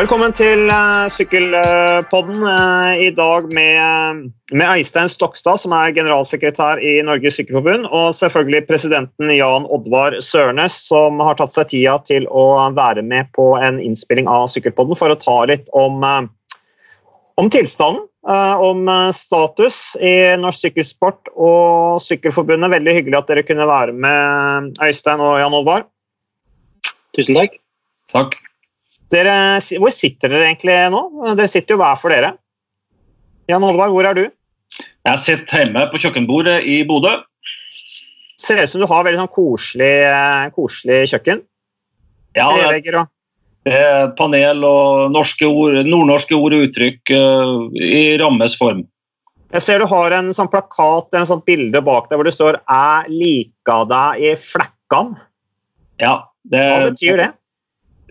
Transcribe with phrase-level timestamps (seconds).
[0.00, 2.38] Velkommen til uh, Sykkelpodden.
[2.40, 8.62] Uh, I dag med, med, Eistein Stokstad, som er generalsekretær i Norges Sykkelforbund, og selvfølgelig
[8.70, 12.46] presidenten Jan Oddvar Sørnes, som har tatt seg tida til å
[12.78, 16.62] være med på en innspilling av Sykkelpodden for å ta litt om, uh,
[17.36, 18.06] om tilstanden.
[18.20, 18.84] om
[19.16, 22.72] status i norsk sykkelsport og Sykkelforbundet.
[22.72, 25.88] Veldig hyggelig at dere kunne være med, Øystein og Jan Oddvar.
[27.16, 27.56] Tusen takk.
[28.12, 28.40] Takk.
[29.10, 29.34] Dere,
[29.82, 31.00] hvor sitter dere egentlig nå?
[31.34, 32.34] Dere sitter jo hver for dere.
[33.50, 34.26] Jan Oddvar, hvor er du?
[34.78, 37.16] Jeg sitter hjemme på kjøkkenbordet i Bodø.
[38.40, 39.94] Ser ut som du har veldig sånn koselig,
[40.54, 41.42] koselig kjøkken.
[42.38, 42.46] Ja,
[43.66, 48.86] det er panel og ord, nordnorske ord og uttrykk uh, i rammes form.
[49.50, 52.60] Jeg ser du har en sånn plakat en sånn bilde bak deg hvor det står
[52.62, 55.16] 'Jeg lika deg i flekkan'.
[56.00, 56.14] Ja,
[56.46, 57.30] det, Hva betyr det?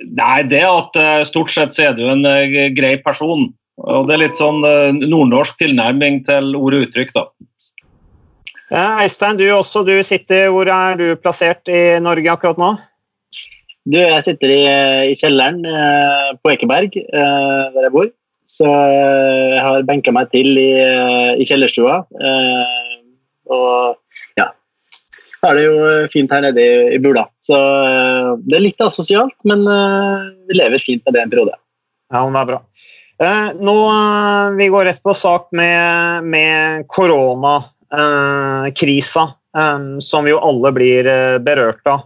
[0.07, 3.49] Nei, det at eh, stort sett så er du en uh, grei person.
[3.79, 7.25] Og det er litt sånn uh, nordnorsk tilnærming til ord og uttrykk, da.
[8.69, 9.83] Ja, Eistein, du også.
[9.87, 12.73] Du sitter, hvor er du plassert i Norge akkurat nå?
[13.89, 14.61] Du, jeg sitter i,
[15.09, 15.63] i kjelleren
[16.43, 18.11] på Ekeberg, der jeg bor.
[18.45, 20.67] Så jeg har benka meg til i,
[21.41, 22.03] i kjellerstua.
[23.49, 23.97] og
[25.47, 26.61] er det jo eh, fint her nede
[26.93, 27.25] i, Bula.
[27.43, 31.55] Så uh, det er litt asosialt, men uh, vi lever fint med det en periode.
[32.13, 32.61] Ja, men det er bra.
[33.59, 33.75] Nå,
[34.55, 37.59] Vi går rett på sak med, med koronakrisa,
[39.99, 41.03] som jo alle blir
[41.43, 41.99] berørt av.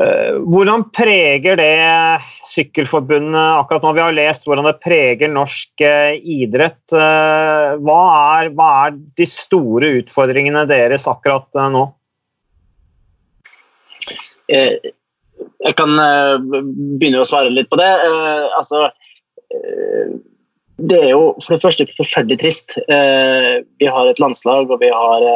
[0.00, 3.92] Eh, hvordan preger det Sykkelforbundet akkurat nå?
[3.98, 6.80] Vi har lest hvordan det preger norsk eh, idrett.
[6.96, 7.98] Eh, hva
[8.38, 11.84] er, hva er de store utfordringene deres akkurat nå?
[14.50, 17.90] Jeg kan begynne å svare litt på det.
[18.58, 18.88] Altså,
[20.80, 22.74] det er jo for det første forferdelig trist.
[22.82, 25.28] Vi har et landslag og vi har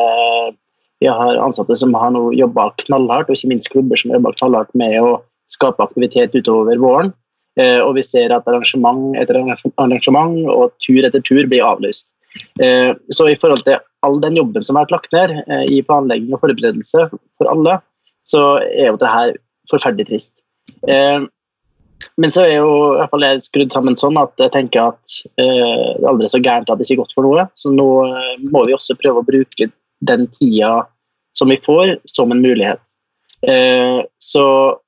[1.04, 4.96] vi har ansatte som har jobba knallhardt, og ikke minst klubber som jobba knallhardt med
[5.02, 5.18] å
[5.52, 7.12] skape aktivitet utover våren.
[7.60, 12.08] Eh, og vi ser at arrangement etter arrangement og tur etter tur blir avlyst.
[12.62, 15.82] Eh, så i forhold til all den jobben som har vært lagt ned eh, i
[15.86, 17.78] planlegging og forberedelse for alle,
[18.26, 19.36] så er jo det her
[19.70, 20.40] forferdelig trist.
[22.20, 25.14] Men så er jo i hvert fall jeg skrudd sammen sånn at jeg tenker at
[25.38, 27.44] det er aldri så gærent at det ikke er godt for noe.
[27.60, 27.86] Så nå
[28.52, 29.68] må vi også prøve å bruke
[30.04, 30.82] den tida
[31.38, 32.80] som vi får, som en mulighet.
[33.48, 34.78] Eh, så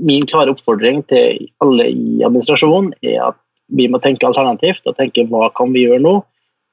[0.00, 3.38] min klare oppfordring til alle i administrasjonen er at
[3.74, 6.16] vi må tenke alternativt og tenke hva kan vi gjøre nå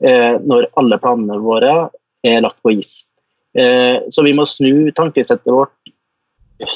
[0.04, 1.76] eh, når alle planene våre
[2.28, 3.04] er lagt på is.
[3.58, 5.76] Eh, så vi må snu tankesettet vårt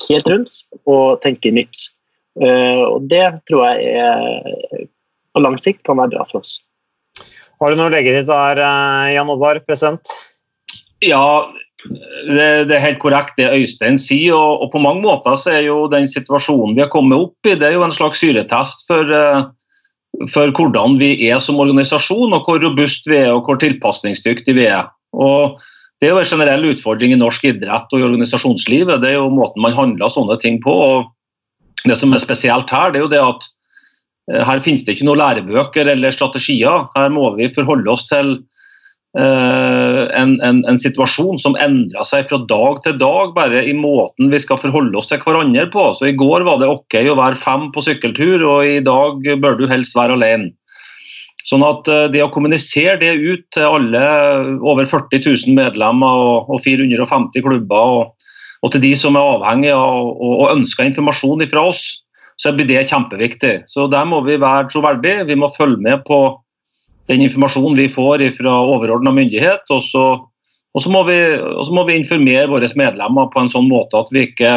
[0.05, 1.91] helt rundt og tenke nytt.
[2.35, 4.87] Og det tror jeg er,
[5.31, 6.57] på lang sikt kan være bra for oss.
[7.61, 8.59] Har du noe å legge til der,
[9.13, 10.11] Jan Oddvar, president?
[11.05, 11.45] Ja,
[11.89, 14.35] det, det, er helt korrekt det Øystein sier.
[14.35, 17.55] Og, og, på mange måter så er jo den situasjonen vi har kommet opp i,
[17.59, 22.47] det er jo en slags syretest for, uh, for hvordan vi er som organisasjon, og
[22.47, 24.89] hvor robust vi er og hvor tilpasningsdyktige vi er.
[25.15, 25.61] Og
[26.01, 28.99] Det er jo en generell utfordring i norsk idrett og i organisasjonslivet.
[28.99, 30.73] Det er jo måten man handler sånne ting på.
[30.73, 33.47] og Det som er spesielt her, det er jo det at
[34.33, 36.89] uh, her finnes det ikke noen lærebøker eller strategier.
[36.97, 38.53] Her må vi forholde oss til Eh,
[39.15, 44.41] en, en, en, situasjon som endrer seg fra dag til dag, bare i måten vi
[44.43, 45.85] skal forholde oss til hverandre på.
[45.95, 49.55] Så I går var det ok å være fem på sykkeltur, og i dag bør
[49.59, 50.51] du helst være alene.
[51.45, 54.05] Sånn at eh, Det å kommunisere det ut til alle
[54.65, 58.31] over 40 000 medlemmer og 450 klubber, og,
[58.61, 61.83] og, til de som er avhengige av og, og ønsker informasjon fra oss,
[62.41, 63.61] så blir det kjempeviktig.
[63.71, 65.27] Så Der må vi være troverdige.
[65.29, 66.17] Vi må følge med på
[67.07, 69.65] den informasjonen vi får fra overordna myndighet.
[69.73, 70.05] Og så,
[70.73, 74.11] og, så vi, og så, må vi, informere våre medlemmer på en sånn måte at,
[74.15, 74.55] ikke,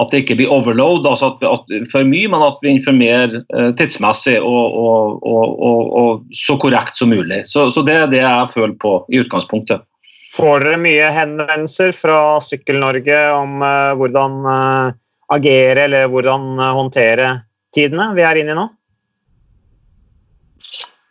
[0.00, 3.70] at det ikke blir overload, altså at, at, for mye, men at vi informerer eh,
[3.78, 4.78] tidsmessig og,
[5.22, 7.44] og, så korrekt som mulig.
[7.50, 9.84] Så, så, det er det jeg føler på i utgangspunktet.
[10.32, 14.94] Får dere mye henvendelser fra Sykkel-Norge om uh, hvordan uh,
[15.36, 17.34] agere eller hvordan håndtere
[17.76, 18.64] tidene vi er inne i nå?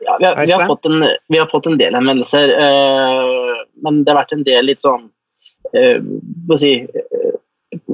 [0.05, 4.13] Ja, vi, har, vi, har en, vi, har, fått en, del henvendelser, uh, men det
[4.13, 5.05] har vært en del litt sånn
[5.77, 7.37] uh, si, uh,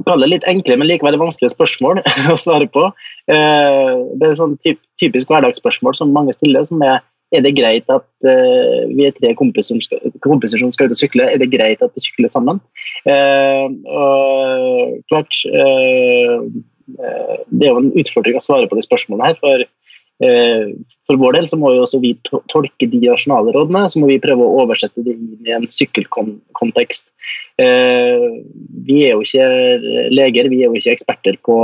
[0.07, 1.99] Kalle det litt enkle, men likevel vanskelige spørsmål
[2.33, 2.87] å svare på.
[3.29, 7.03] Uh, det er sånn typ, typisk hverdagsspørsmål som mange stiller, som er
[7.35, 10.95] er det greit at uh, vi er tre kompiser som, skal, kompiser som, skal, ut
[10.95, 11.27] og sykle?
[11.27, 12.61] Er det greit at vi sykler sammen?
[13.03, 16.47] Uh, og klart uh,
[16.87, 19.41] det er jo en utfordring å svare på de spørsmålene her.
[19.43, 19.65] for
[20.17, 24.17] for vår del så må jo også vi tolke de nasjonale rådene, så må vi
[24.23, 27.11] prøve å oversette det inn i en sykkelkontekst.
[27.57, 29.45] Vi er jo ikke
[30.09, 31.59] leger, vi er jo ikke eksperter på,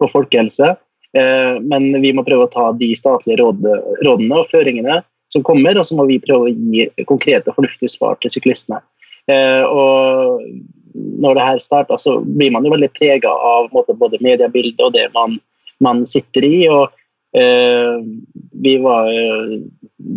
[0.00, 0.72] på folkehelse.
[1.12, 5.02] Men vi må prøve å ta de statlige rådene og føringene
[5.32, 8.80] som kommer, og så må vi prøve å gi konkrete og fornuftige svar til syklistene.
[9.28, 10.44] Eh, og
[10.94, 15.08] når det her starta, så blir man jo veldig prega av både mediebildet og det
[15.16, 15.36] man,
[15.84, 16.56] man sitter i.
[16.72, 16.97] og eh,
[18.82, 19.08] var,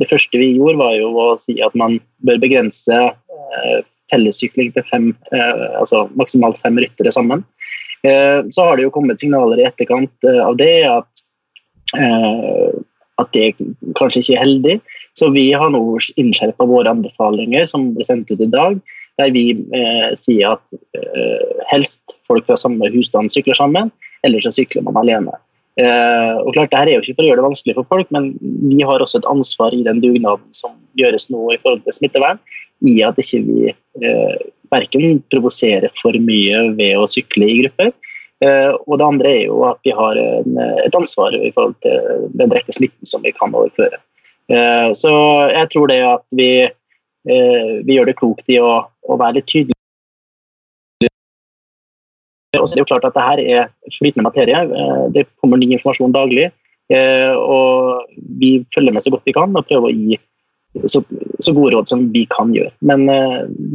[0.01, 3.79] Det første vi gjorde, var jo å si at man bør begrense eh,
[4.12, 7.44] fellessykling til fem, eh, altså maksimalt fem ryttere sammen.
[8.03, 11.25] Eh, så har det jo kommet signaler i etterkant eh, av det at
[13.19, 13.51] at det
[14.00, 14.75] kanskje ikke er heldig.
[15.19, 15.81] Så vi har nå
[16.19, 18.77] innskjerpa våre anbefalinger som ble sendt ut i dag,
[19.19, 19.45] der vi
[19.75, 20.63] eh, sier at
[20.97, 23.91] eh, helst folk fra samme husstand sykler sammen,
[24.25, 25.35] eller så sykler man alene.
[25.79, 28.07] Eh, og klart, Det her er jo ikke for å gjøre det vanskelig for folk,
[28.12, 31.95] men vi har også et ansvar i den dugnaden som gjøres nå i forhold til
[31.95, 32.41] smittevern,
[32.83, 34.38] i at ikke vi eh,
[34.71, 37.94] verken provoserer for mye ved å sykle i grupper,
[38.41, 42.29] Eh, og det andre er jo at vi har en, et ansvar i forhold til
[42.39, 44.00] den rekke smitten som vi kan overføre.
[44.50, 45.13] Eh, så
[45.53, 46.51] jeg tror det at vi,
[47.85, 49.77] vi gjør det klokt i å, å være litt tydelige.
[52.61, 54.63] Og så er det jo klart at dette er flytende materie.
[55.15, 56.51] Det kommer ny informasjon daglig.
[56.91, 60.19] Og vi følger med så godt vi kan og prøver å gi
[60.87, 61.01] så,
[61.43, 62.71] så gode råd som vi kan gjøre.
[62.87, 63.07] Men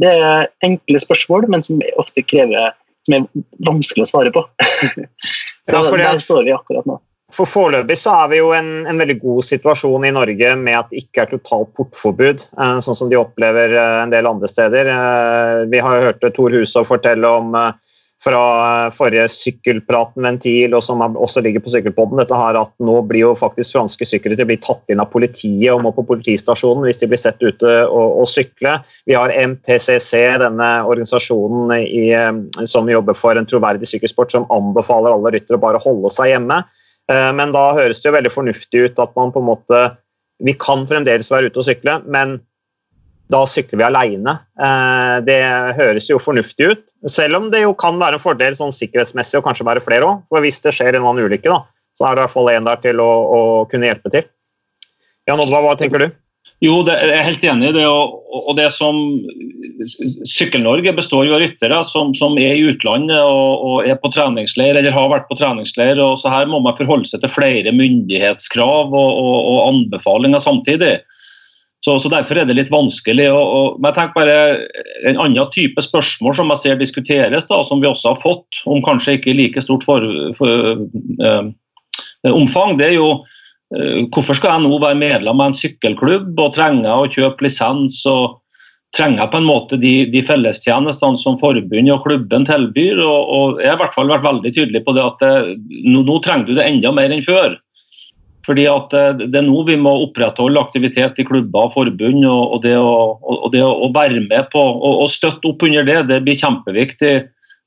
[0.01, 2.71] det er enkle spørsmål, men som ofte krever
[3.07, 4.43] som er vanskelig å svare på.
[5.69, 6.99] så ja, der står vi akkurat nå.
[7.35, 10.93] For Foreløpig så er vi jo en, en veldig god situasjon i Norge med at
[10.93, 14.87] det ikke er totalt portforbud, eh, sånn som de opplever eh, en del andre steder.
[14.93, 17.57] Eh, vi har jo hørt Tor Husov fortelle om
[18.23, 23.27] fra forrige Sykkelpraten Ventil, og som også ligger på Sykkelpodden, dette her at nå blir
[23.27, 27.11] jo faktisk franske syklere blir tatt inn av politiet og må på politistasjonen hvis de
[27.11, 28.79] blir sett ute og, og sykle.
[29.09, 32.09] Vi har MPCC, denne organisasjonen i,
[32.65, 36.63] som jobber for en troverdig sykkelsport, som anbefaler alle ryttere å bare holde seg hjemme.
[37.11, 39.87] Eh, men da høres det jo veldig fornuftig ut at man på en måte
[40.43, 42.35] Vi kan fremdeles være ute og sykle, men
[43.31, 44.37] da sykler vi alene.
[44.59, 45.39] Eh, det
[45.77, 49.49] høres jo fornuftig ut, selv om det jo kan være en fordel sånn sikkerhetsmessig og
[49.49, 50.23] kanskje være flere òg.
[50.31, 51.65] For hvis det skjer en annen ulykke, da,
[51.97, 53.41] så er det i hvert fall én der til å, å,
[53.71, 54.29] kunne hjelpe til.
[55.27, 56.09] Jan Oddvar, hva tenker du?
[56.63, 57.83] Jo, det, jeg er helt enig i det.
[57.85, 58.95] Og, det som
[60.25, 64.79] Sykkel-Norge består jo av ryttere som, som, er i utlandet og, og, er på treningsleir
[64.79, 65.99] eller har vært på treningsleir.
[66.01, 70.95] og så Her må man forholde seg til flere myndighetskrav og, og anbefalinger samtidig.
[71.87, 73.29] Så, så, Derfor er det litt vanskelig.
[73.31, 74.39] Og, og, men jeg tenker bare
[75.07, 78.83] En annen type spørsmål som jeg ser diskuteres, da, som vi også har fått, om
[78.83, 80.03] kanskje ikke i like stort for,
[80.35, 80.81] for,
[81.23, 81.47] eh,
[82.27, 86.57] omfang, det er jo uh, hvorfor skal jeg nå være medlem av en sykkelklubb og
[86.57, 88.41] trenger å kjøpe lisens og
[88.97, 92.99] trenger på en måte de, de fellestjenestene som forbundet og klubben tilbyr.
[93.05, 95.55] Og, og, Jeg har i hvert fall vært veldig tydelig på det at det,
[95.87, 97.55] nå, nå trenger du det enda mer enn før.
[98.47, 102.23] Fordi at eh, Det er nå vi må opprettholde aktivitet i klubber og forbund.
[102.25, 106.39] og, og det, å, og være med på og, støtte opp under det, det blir
[106.39, 107.15] kjempeviktig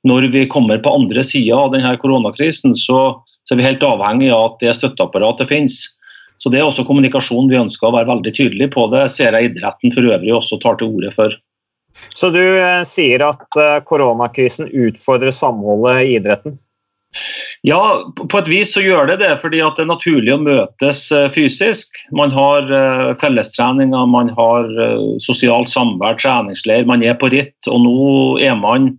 [0.09, 2.73] når vi kommer på andre sida av denne koronakrisen.
[2.79, 3.01] Så,
[3.45, 5.83] så, er vi helt avhengig av at det støtteapparatet finnes.
[6.41, 8.87] Så Det er også kommunikasjon vi ønsker å være veldig tydelig på.
[8.95, 11.37] Det ser jeg idretten for øvrig også tar til orde for.
[12.17, 16.57] Så du eh, sier at eh, koronakrisen utfordrer samholdet i idretten?
[17.67, 17.81] Ja,
[18.17, 21.99] på et vis så gjør det det, fordi det er naturlig å møtes eh, fysisk.
[22.17, 27.59] Man har uh, fellestreninger, man har uh, sosialt samvær, treningsleir, man er på ritt.
[27.69, 28.03] Og nå
[28.43, 28.93] er man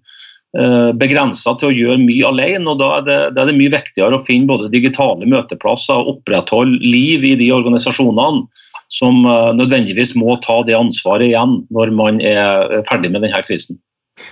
[0.99, 2.73] begrensa til å gjøre mye alene.
[2.73, 6.17] og Da er det, da er det mye viktigere å finne både digitale møteplasser og
[6.17, 8.43] opprettholde liv i de organisasjonene
[8.91, 9.21] som
[9.55, 13.79] nødvendigvis må ta det ansvaret igjen når man er ferdig med denne krisen.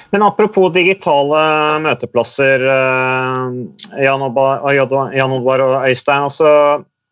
[0.09, 1.41] Men apropos digitale
[1.83, 6.25] møteplasser, eh, Jan Oddvar og Øystein.
[6.27, 6.51] altså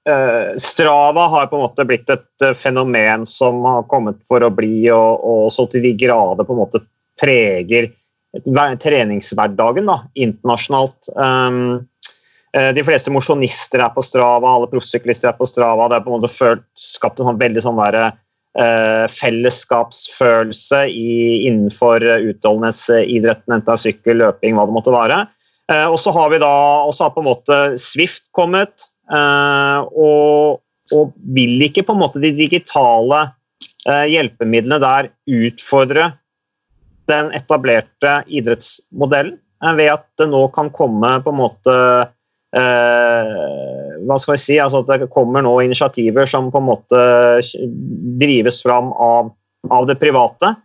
[0.10, 4.52] eh, Strava har på en måte blitt et eh, fenomen som har kommet for å
[4.54, 6.84] bli, og, og så til de grader på en måte
[7.22, 7.92] preger
[8.38, 11.10] treningshverdagen da, internasjonalt.
[11.16, 11.88] Um,
[12.54, 15.88] de fleste mosjonister er på Strava, alle proffsyklister er på Strava.
[15.90, 16.30] Det er på en måte
[16.78, 18.27] skapt en sånn veldig sånn der, Eh,
[18.58, 21.12] fellesskapsfølelse i,
[21.46, 25.20] innenfor utholdenhetsidretten, enten det er sykkel, løping, hva det måtte være.
[25.72, 26.54] Eh, og så har vi da
[26.88, 30.62] også har på en måte Swift kommet, eh, og,
[30.96, 33.28] og, vil ikke på en måte de digitale
[33.88, 36.10] hjelpemidlene der utfordre
[37.08, 39.38] den etablerte idrettsmodellen
[39.78, 41.76] ved at det nå kan komme på en måte
[42.58, 47.02] hva skal vi si, altså at det kommer nå initiativer som på en måte
[48.22, 49.34] drives fram av,
[49.70, 50.56] av det private.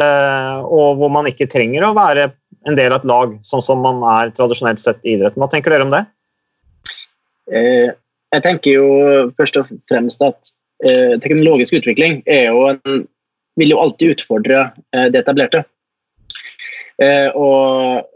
[0.00, 2.30] og hvor man ikke trenger å være
[2.68, 5.42] en del av et lag, sånn som man er tradisjonelt sett i idretten.
[5.42, 6.06] Hva tenker dere om det?
[8.32, 8.86] jeg tenker jo
[9.36, 10.52] først og fremst at
[11.20, 13.02] teknologisk utvikling jo en,
[13.60, 15.64] vil jo alltid utfordre det etablerte.
[17.36, 18.06] og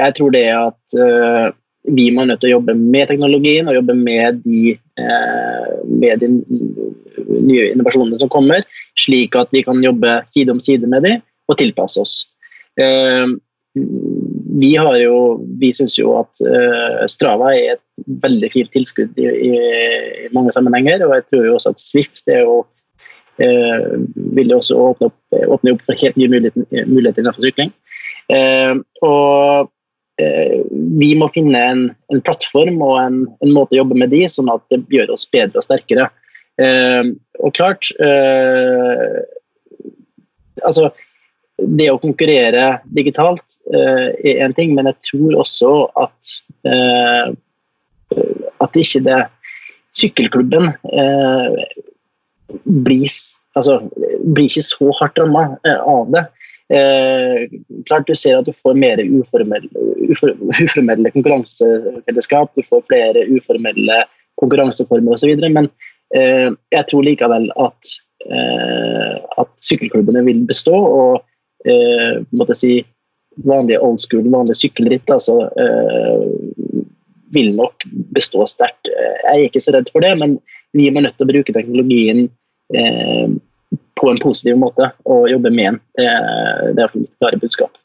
[0.00, 0.96] jeg tror det at
[1.82, 6.28] vi må nødt til å jobbe med teknologien og jobbe med de, eh, med de
[7.42, 8.62] nye innovasjonene som kommer,
[8.98, 12.14] slik at vi kan jobbe side om side med dem og tilpasse oss.
[12.78, 13.26] Eh,
[13.74, 19.26] vi, har jo, vi syns jo at eh, Strava er et veldig fint tilskudd i,
[19.26, 22.62] i, mange sammenhenger, og jeg tror jo også at Swift er jo,
[23.42, 27.72] vil jo også åpne opp, åpne opp for helt nye muligheter, muligheter innenfor sykling.
[29.02, 29.72] og
[31.00, 34.50] vi må finne en, en plattform og en, en, måte å jobbe med de, sånn
[34.52, 36.08] at det gjør oss bedre og sterkere.
[36.60, 39.22] Eh, og klart eh,
[40.62, 40.90] Altså,
[41.58, 46.34] det å konkurrere digitalt eh, er én ting, men jeg tror også at
[46.68, 47.32] eh,
[48.62, 49.20] at ikke det
[49.96, 51.56] Sykkelklubben eh,
[52.64, 53.16] blir,
[53.58, 53.80] altså,
[54.24, 56.22] blir ikke så hardt ramma av det.
[56.72, 57.48] Eh,
[57.88, 59.68] klart Du ser at du får mer uformelle,
[60.08, 64.04] uformelle konkurransefellesskap, du får flere uformelle
[64.40, 65.34] konkurranseformer osv.
[65.52, 65.68] Men
[66.16, 67.92] eh, jeg tror likevel at,
[68.28, 70.76] eh, at sykkelklubbene vil bestå.
[70.76, 72.80] og eh, måtte si
[73.46, 76.24] vanlige old school, vanlige sykkelritt altså, eh,
[77.32, 78.90] vil nok bestå sterkt.
[78.92, 80.36] Jeg er ikke så redd for det, men
[80.76, 82.26] vi er nødt til å bruke teknologien
[82.76, 83.28] eh,
[84.02, 85.78] på en positiv måte og jobbe med den.
[85.94, 87.78] Det er mitt klare budskap.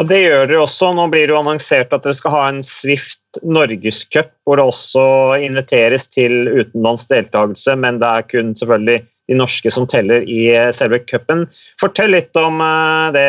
[0.00, 0.94] Og Det gjør dere også.
[0.96, 5.02] Nå blir det jo annonsert at dere skal ha en Swift Norgescup, hvor det også
[5.44, 11.02] inviteres til utenlandsk deltakelse, men det er kun selvfølgelig de norske som teller i selve
[11.06, 11.44] cupen.
[11.80, 13.26] Fortell litt om eh, det,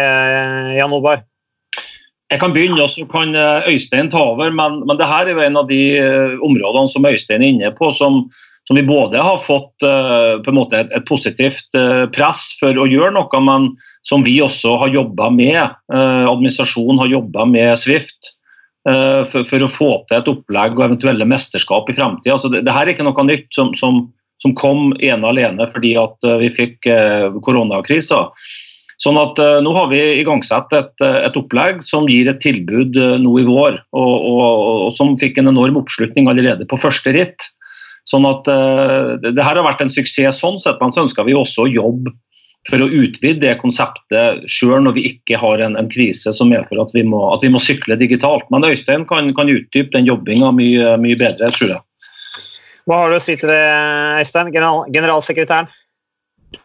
[0.79, 1.27] Jan Olberg.
[2.31, 4.53] Jeg kan begynne, og så kan eh, Øystein ta over.
[4.55, 7.73] Men, men det her er jo en av de eh, områdene som Øystein er inne
[7.75, 8.23] på, som,
[8.71, 13.11] som vi både har fått en måte et, et positivt uh, press for å gjøre
[13.17, 13.65] noe, men
[14.07, 15.73] som vi også har jobba med.
[15.91, 18.31] Uh, administrasjonen har jobba med Swift
[18.81, 22.33] for, for, å få til et opplegg og eventuelle mesterskap i framtida.
[22.33, 23.99] Altså, det, det, her er ikke noe nytt som, som,
[24.41, 26.87] som kom ene alene fordi at vi fikk
[27.45, 28.23] koronakrisa.
[29.01, 33.17] Sånn at uh, Nå har vi igangsatt et, et, opplegg som gir et tilbud uh,
[33.21, 37.51] nå i vår, og, og, og, som fikk en enorm oppslutning allerede på første ritt.
[38.09, 41.37] Sånn at uh, det her har vært en suksess sånn sett, men så ønsker vi
[41.37, 42.13] også å jobbe
[42.69, 46.83] for å utvide det konseptet sjøl når vi ikke har en, en krise som medfører
[46.83, 48.45] at vi, må, at vi må sykle digitalt.
[48.53, 51.81] Men Øystein kan, kan utdype den jobbinga mye, mye bedre, tror jeg.
[52.89, 53.63] Hva har du å si til det,
[54.21, 55.71] Øystein, general, generalsekretæren?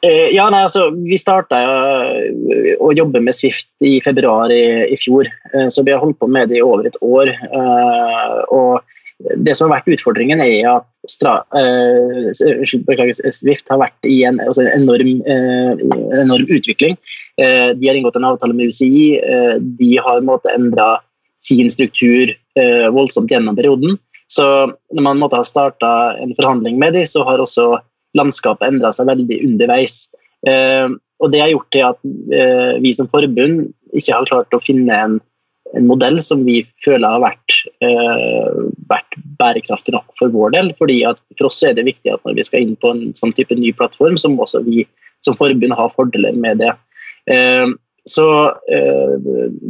[0.02, 2.16] Uh, ja, nei, altså, Vi starta uh,
[2.82, 5.30] å jobbe med Swift i februar i, i fjor.
[5.54, 7.32] Uh, så vi har holdt på med det i over et år.
[8.52, 8.82] og
[9.16, 14.66] det som har vært utfordringen, er at Stra, uh, Swift har vært i en altså
[14.68, 15.78] enorm, uh,
[16.20, 16.98] enorm, utvikling.
[17.40, 19.20] Uh, de har inngått en avtale med UCI.
[19.78, 20.20] de har
[20.52, 20.88] endra
[21.40, 22.32] sin struktur
[22.92, 23.98] voldsomt gjennom perioden.
[24.32, 24.44] Så
[24.92, 27.76] når man måtte ha starta en forhandling med dem, så har også
[28.18, 30.08] landskapet endra seg veldig underveis.
[30.42, 35.20] og Det har gjort til at vi som forbund ikke har klart å finne en
[35.74, 40.72] en modell som vi føler har vært, eh, vært, bærekraftig nok for vår del.
[40.78, 41.02] fordi
[41.38, 43.72] For oss er det viktig at når vi skal inn på en sånn type ny
[43.72, 44.86] plattform, så må også vi
[45.24, 46.72] som forbund ha fordeler med det.
[47.28, 47.66] Eh,
[48.06, 49.16] så eh,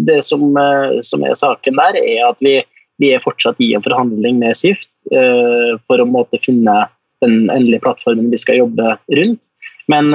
[0.06, 0.54] Det som,
[1.02, 2.62] som, er saken der, er at vi,
[3.00, 4.90] vi, er fortsatt i en forhandling med Sift
[5.86, 6.88] for å måtte finne
[7.22, 9.40] den endelige plattformen vi skal jobbe rundt.
[9.88, 10.10] Men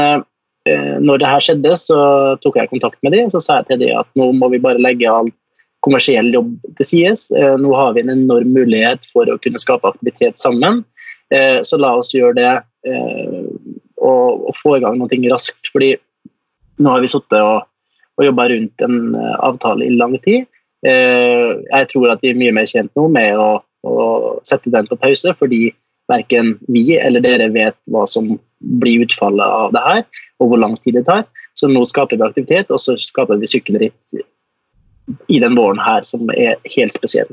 [1.02, 1.98] når det her skjedde, så
[2.44, 4.82] tok jeg kontakt med dem og sa jeg til dem at nå må vi bare
[4.82, 5.34] legge alt
[5.86, 7.28] kommersiell jobb til sides.
[7.36, 10.84] Eh, nå har vi en enorm mulighet for å kunne skape aktivitet sammen.
[11.34, 12.54] Eh, så la oss gjøre det
[12.88, 13.42] eh,
[14.02, 15.70] og få i gang noe raskt.
[15.74, 15.96] fordi
[16.82, 17.68] nå har vi sittet og,
[18.18, 19.14] og jobba rundt en
[19.46, 20.48] avtale i lang tid.
[20.82, 24.08] Jeg tror at vi er mye mer kjent nå med å, å
[24.42, 25.68] sette den på pause, fordi
[26.10, 28.34] verken vi eller dere vet hva som
[28.82, 30.02] blir utfallet av det her,
[30.42, 31.28] og hvor lang tid det tar.
[31.54, 34.26] Så nå skaper vi aktivitet, og så skaper vi sykkelritt
[35.32, 37.32] i den våren her som er helt spesiell.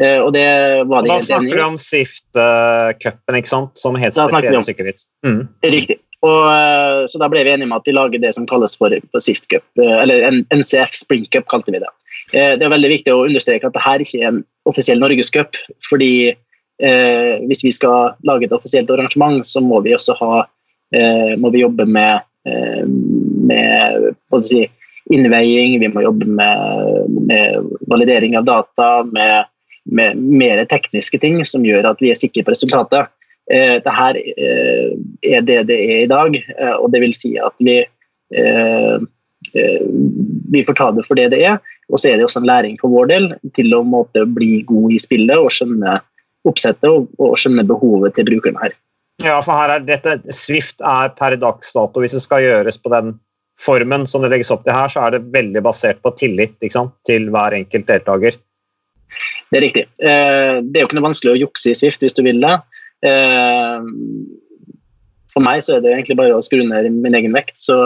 [0.00, 0.46] Uh, og det
[0.88, 3.74] var det Da snakker vi om Swift-cupen, ikke sant?
[3.78, 5.04] Som helt spesiell sykkelritt.
[5.26, 5.42] Mm.
[5.66, 6.00] Riktig.
[6.24, 8.92] Og, uh, så da ble vi enige om at vi lager det som kalles for,
[9.12, 11.90] for Swift Cup, uh, eller NCF Spring Cup, kalte vi det.
[12.30, 15.56] Det er veldig viktig å understreke at dette ikke er en offisiell norgescup,
[15.88, 16.30] fordi
[16.82, 20.32] eh, hvis vi skal lage et offisielt arrangement, så må vi også ha
[20.94, 22.84] eh, må vi jobbe med, eh,
[23.50, 24.64] med si,
[25.10, 29.50] innveiing, vi må jobbe med, med validering av data, med,
[29.90, 33.10] med, mer tekniske ting som gjør at vi er sikre på resultatet.
[33.50, 34.92] Eh, Dette eh,
[35.34, 39.08] er det det er i dag, eh, og det vil si at vi eh,
[40.52, 41.58] vi får ta det for det det er.
[41.90, 44.94] Og så er det også en læring for vår del til å måtte bli god
[44.94, 45.96] i spillet og skjønne
[46.48, 48.76] oppsettet og, og skjønne behovet til brukerne her.
[49.20, 52.92] Ja, for her er dette, Swift er per dags dato, hvis det skal gjøres på
[52.92, 53.18] den
[53.60, 57.30] formen som det legges opp til her, så er det veldig basert på tillit til
[57.32, 58.38] hver enkelt deltaker.
[59.50, 59.86] Det er riktig.
[59.98, 62.54] Eh, det er jo ikke noe vanskelig å jukse i Swift hvis du vil det.
[63.06, 63.88] Eh,
[65.30, 67.76] for meg så er det egentlig bare å skru ned min egen vekt, så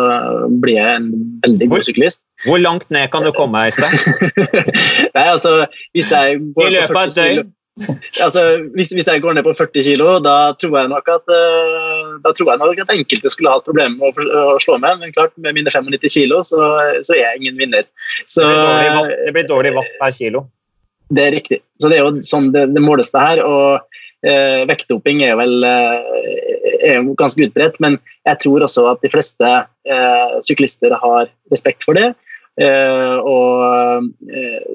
[0.62, 1.10] blir jeg en
[1.44, 2.22] veldig god syklist.
[2.44, 3.92] Hvor langt ned kan du komme, Øystein?
[5.16, 5.66] Nei, altså,
[5.96, 7.52] hvis jeg går I løpet av et døgn?
[8.24, 8.42] Altså,
[8.76, 12.30] hvis, hvis, jeg går ned på 40 kg, da tror jeg nok at uh, da
[12.30, 15.00] tror jeg nok at enkelte skulle ha hatt problemer med å, å, slå meg.
[15.00, 16.60] Men klart, med mine 95 kg så,
[17.02, 17.88] så, er jeg ingen vinner.
[18.30, 20.46] Så, det, blir dårlig watt per kilo.
[21.14, 21.60] Det er riktig.
[21.82, 23.42] Så det er jo sånn det, det måles det her.
[23.42, 26.54] og uh, Vektdoping er vel uh,
[26.84, 29.50] er jo ganske utbredt, men jeg tror også at de fleste
[29.88, 32.12] eh, syklister har respekt for det.
[32.60, 34.74] Eh, og eh,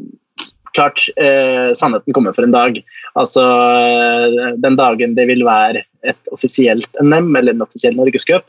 [0.77, 2.79] klart, eh, sannheten kommer for en dag.
[3.19, 8.45] Altså eh, den dagen det vil være et offisielt NM eller en offisiell norgescup,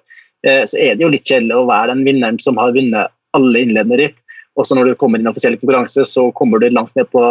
[0.47, 3.65] eh, så er det jo litt kjedelig å være den vinneren som har vunnet alle
[3.65, 4.19] innledende ritt.
[4.59, 7.23] Og så når du kommer i en offisiell konkurranse, så kommer du langt ned på,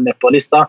[0.00, 0.66] ned på lista.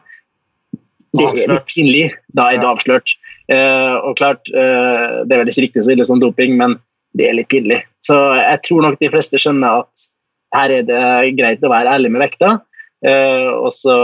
[1.16, 2.06] Det er litt pinlig.
[2.38, 3.16] Da er du avslørt.
[3.50, 6.78] Eh, og klart, uh, Det er vel ikke riktig så ille som doping, men
[7.18, 7.82] det er litt pinlig.
[8.06, 10.10] Så jeg tror nok de fleste skjønner at
[10.54, 12.58] her er det greit å være ærlig med vekta.
[13.06, 13.96] Uh, og så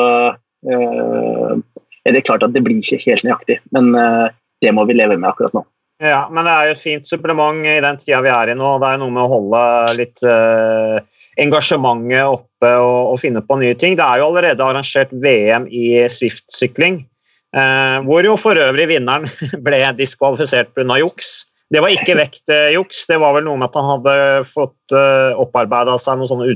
[0.66, 3.92] er det klart at det blir ikke helt nøyaktig, men
[4.64, 5.62] det må vi leve med akkurat nå.
[6.04, 8.74] Ja, men det er jo et fint supplement i den tida vi er i nå.
[8.84, 9.62] Det er noe med å holde
[9.96, 10.98] litt eh,
[11.40, 13.96] engasjementet oppe og, og, finne på nye ting.
[13.96, 17.00] Det er jo allerede arrangert VM i Swift-sykling.
[17.56, 19.30] Eh, hvor jo for øvrig vinneren
[19.66, 21.00] ble diskvalifisert pga.
[21.00, 21.46] juks.
[21.72, 24.18] Det var ikke vektjuks, det var vel noe med at han hadde
[24.52, 26.52] fått eh, opparbeida seg noen sånne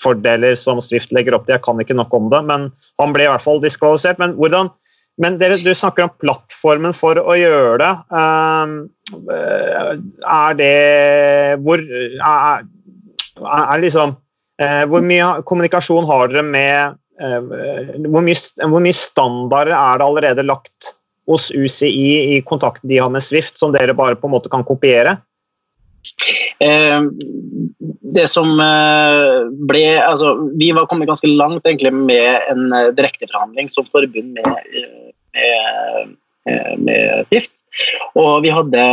[0.00, 1.54] utstyrsfordeler som Swift legger opp til.
[1.54, 4.18] Jeg kan ikke nok om det, men han ble i hvert fall diskvalifisert.
[4.18, 4.70] Men, hvordan,
[5.18, 7.92] men dere, du snakker om plattformen for å gjøre det.
[8.10, 8.88] Uh,
[10.24, 12.62] er det Hvor er,
[13.42, 14.12] er liksom
[14.62, 17.42] uh, Hvor mye kommunikasjon har dere med Eh,
[18.08, 20.94] hvor mye, hvor mye standarder er det allerede lagt
[21.28, 24.64] hos UCI i kontakten de har med Swift, som dere bare på en måte kan
[24.64, 25.18] kopiere?
[26.60, 27.02] Eh,
[28.14, 29.36] det som eh,
[29.70, 34.50] ble altså, Vi var kommet ganske langt egentlig, med en direkteforhandling som forbund med,
[35.38, 36.12] med,
[36.84, 37.62] med, Stift.
[38.18, 38.84] Og vi hadde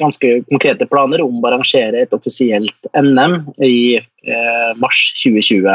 [0.00, 4.00] ganske konkrete planer om å arrangere et offisielt NM i
[4.80, 5.68] mars 2020.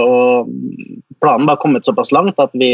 [0.00, 0.48] og
[1.20, 2.72] planen var kommet såpass langt at vi,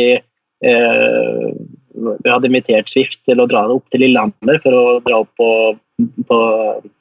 [0.64, 1.48] eh,
[1.96, 5.50] vi hadde invitert Swift til å dra opp til Lillehammer for å dra opp på,
[6.28, 6.40] på,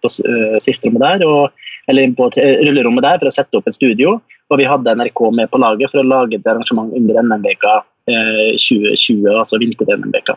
[0.04, 4.18] på uh, Swift-rommet der, og, eller på rullerommet der for å sette opp et studio.
[4.54, 7.72] Og vi hadde NRK med på laget for å lage et arrangement under NM-veka
[8.12, 10.36] eh, 2020, altså vinter-NM-veka.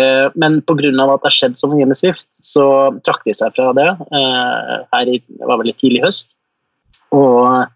[0.00, 0.88] Eh, men pga.
[0.88, 2.64] at det har skjedd så mye med Swift, så
[3.04, 6.32] trakk de seg fra det eh, her i, det var veldig tidlig høst.
[7.12, 7.68] Og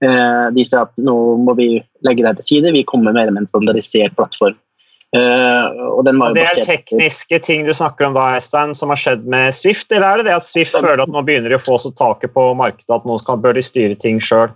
[0.00, 1.74] Eh, de sa at nå må vi
[2.06, 4.56] legge det til side, vi kommer mer med en standardisert plattform.
[5.10, 9.00] Uh, og den var det er tekniske ting du snakker om da, Øystein, som har
[9.00, 9.90] skjedd med Swift?
[9.90, 12.34] Eller er det det at Swift føler at nå begynner de å få så taket
[12.36, 14.52] på markedet at nå skal, bør de styre ting sjøl?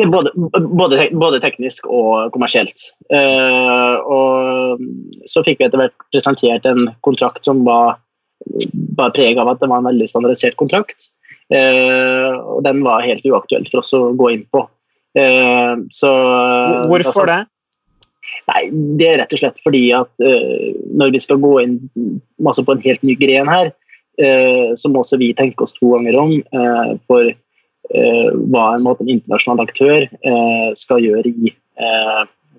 [0.00, 2.86] Både, både, både, teknisk og kommersielt.
[3.12, 4.84] Uh, og
[5.28, 7.98] så fikk vi etter hvert presentert en kontrakt som var,
[8.96, 11.10] var preg av at det var en veldig standardisert kontrakt.
[11.50, 14.62] Eh, og den var helt uaktuelt for oss å gå inn på.
[15.18, 16.12] Eh, så,
[16.90, 17.40] Hvorfor det?
[18.50, 18.64] Nei,
[18.98, 21.78] Det er rett og slett fordi at uh, når vi skal gå inn
[22.42, 23.72] masse på en helt ny gren her,
[24.22, 27.32] uh, så må også vi tenke oss to ganger om uh, for
[27.90, 30.04] hva en, måte, en, internasjonal aktør
[30.78, 31.50] skal gjøre i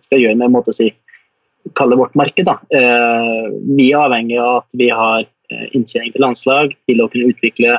[0.03, 0.89] skal gjøre med måte si,
[1.77, 2.49] kalle vårt marked.
[2.49, 2.57] Da.
[2.67, 5.23] vi er avhengig av at vi har
[5.71, 7.77] inntjening til landslag til å kunne utvikle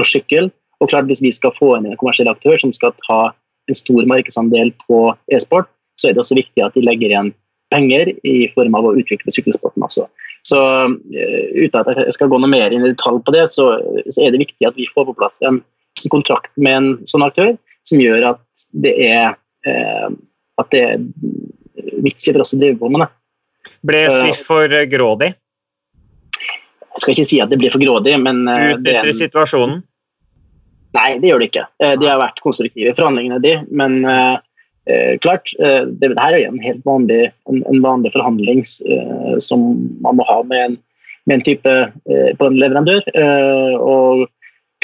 [0.00, 0.48] norsk sykkel.
[0.80, 3.20] Og klart Hvis vi skal få inn en kommersiell aktør som skal ta
[3.68, 5.68] en stor markedsandel på e-sport,
[6.00, 7.34] så er det også viktig at de legger igjen
[7.74, 10.06] penger i form av å utvikle sykkelsporten også.
[10.44, 10.90] Så uh,
[11.54, 13.70] Uten at jeg skal gå noe mer inn i detalj på det, så,
[14.08, 15.62] så, er det viktig at vi får på plass en,
[16.10, 17.54] kontrakt med en sånn aktør
[17.86, 19.36] som gjør at det er,
[19.68, 20.10] uh,
[20.60, 21.00] at det er
[22.04, 23.10] vits i for oss å drive på med det.
[23.88, 25.32] Ble Swift for grådig?
[26.94, 29.16] Jeg skal ikke si at det blir for grådig, men Utnytter en...
[29.18, 29.78] situasjonen?
[30.94, 31.64] Nei, det gjør det ikke.
[31.98, 33.54] De har vært konstruktive i forhandlingene, de.
[33.74, 33.96] Men
[34.90, 39.66] uh, klart, eh, det, her er en helt vanlig, en, en vanlig forhandling eh, som
[40.04, 40.78] man må ha med en,
[41.24, 41.74] med en type
[42.38, 43.06] på en leverandør.
[43.80, 44.26] og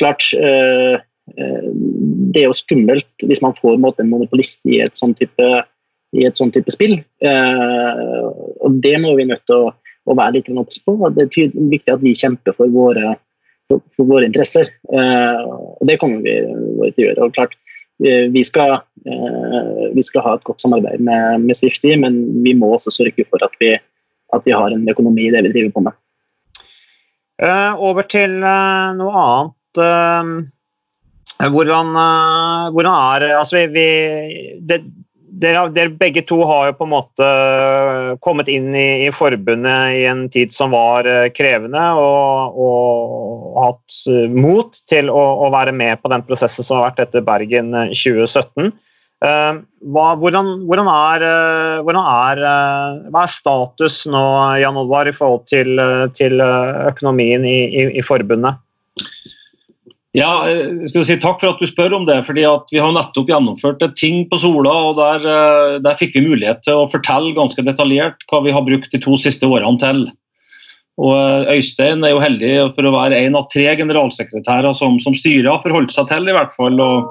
[0.00, 5.12] klart Det er jo skummelt hvis man får en, måte, en monopolist i et sånn
[5.18, 5.48] type,
[6.32, 6.96] sånn type spill.
[7.20, 9.74] og det må vi nødt til å,
[10.08, 10.96] å være litt obs på.
[11.12, 13.18] Det er viktig at vi kjemper for våre
[13.70, 14.70] for, for våre interesser.
[14.90, 16.34] Eh, og Det kommer vi
[16.96, 17.26] til å gjøre.
[17.26, 17.56] og klart
[18.00, 22.72] vi skal, eh, vi skal ha et godt samarbeid med, med Swifty, men vi må
[22.74, 25.84] også sørge for at vi, at vi har en økonomi i det vi driver på
[25.88, 25.98] med.
[27.40, 29.56] Uh, over til noe annet.
[31.40, 31.94] Hvordan,
[32.74, 33.86] hvordan, er altså vi,
[34.68, 34.82] det,
[35.40, 37.31] dere, dere, begge to har jo på en måte
[38.24, 43.98] kommet inn i, i forbundet i en tid som var eh, krevende, og, og hatt
[44.12, 47.74] eh, mot til å, å, være med på den prosessen som har vært etter Bergen
[47.90, 48.72] 2017.
[49.20, 49.61] Uh,
[49.92, 51.24] hva, hvordan, hvordan, er,
[51.85, 52.38] hvordan er,
[53.12, 54.22] hva er status nå,
[54.62, 55.76] Jan Oddvar, i forhold til,
[56.16, 58.62] til økonomien i, i, i forbundet?
[60.16, 62.25] Ja, jeg skal si Takk for at du spør om det.
[62.27, 62.42] fordi
[62.73, 64.70] Vi har nettopp gjennomført et ting på Sola.
[64.90, 68.62] og der, eh, der, fikk vi mulighet til å fortelle ganske detaljert hva vi har
[68.62, 70.07] brukt de to siste årene til.
[70.99, 75.14] Og eh, Øystein er jo heldig for å være en av tre generalsekretærer som, som
[75.14, 76.29] styret har forholdt seg til.
[76.29, 77.07] i hvert fall, og,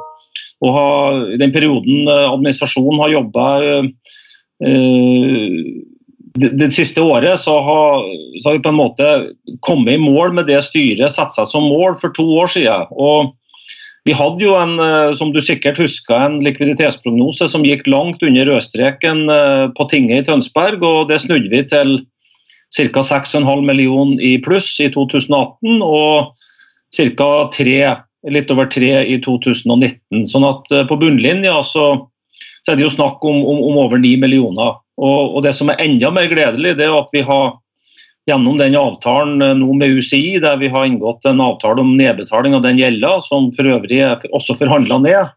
[0.62, 0.88] og ha,
[1.36, 3.88] I den perioden eh, administrasjonen har jobba øh,
[6.38, 8.06] det, siste året så har,
[8.42, 9.10] så har, vi på en måte
[9.65, 12.89] kommet i mål med det styret satte seg som mål for to år siden.
[12.94, 13.34] Og
[14.08, 18.48] vi hadde jo en, eh, som du sikkert husker, en likviditetsprognose som gikk langt under
[18.48, 21.98] rødstreken eh, på tinget i Tønsberg, og det snudde vi til
[22.76, 23.02] ca.
[23.02, 26.32] 6,5 millioner i pluss i 2018 og
[26.96, 27.32] ca.
[28.30, 30.28] litt over 3 i 2019.
[30.32, 31.92] Sånn at eh, på bunnlinja så,
[32.63, 34.80] så er det jo snakk om, om, om over 9 millioner.
[35.00, 37.56] Og, og, Det som er enda mer gledelig, det er at vi har
[38.30, 42.56] gjennom den avtalen eh, nå med UCI, der vi har inngått en avtale om nedbetaling
[42.58, 45.32] av den gjelda, som for øvrig er også forhandla ned,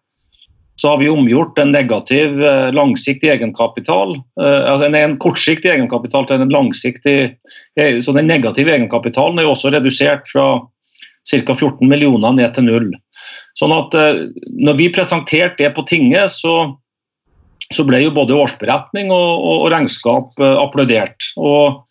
[0.80, 6.42] så har vi omgjort en negativ eh, langsiktig egenkapital, eh, altså en, kortsiktig egenkapital til
[6.42, 7.16] en langsiktig
[7.72, 10.60] Så den negative egenkapitalen er jo også redusert fra
[11.24, 11.54] ca.
[11.54, 12.90] 14 millioner ned til null.
[13.56, 13.94] Sånn at
[14.52, 16.74] når vi presenterte det på tinget, så
[17.76, 21.32] så ble jo både årsberetning og, og, regnskap uh, applaudert.
[21.40, 21.82] Og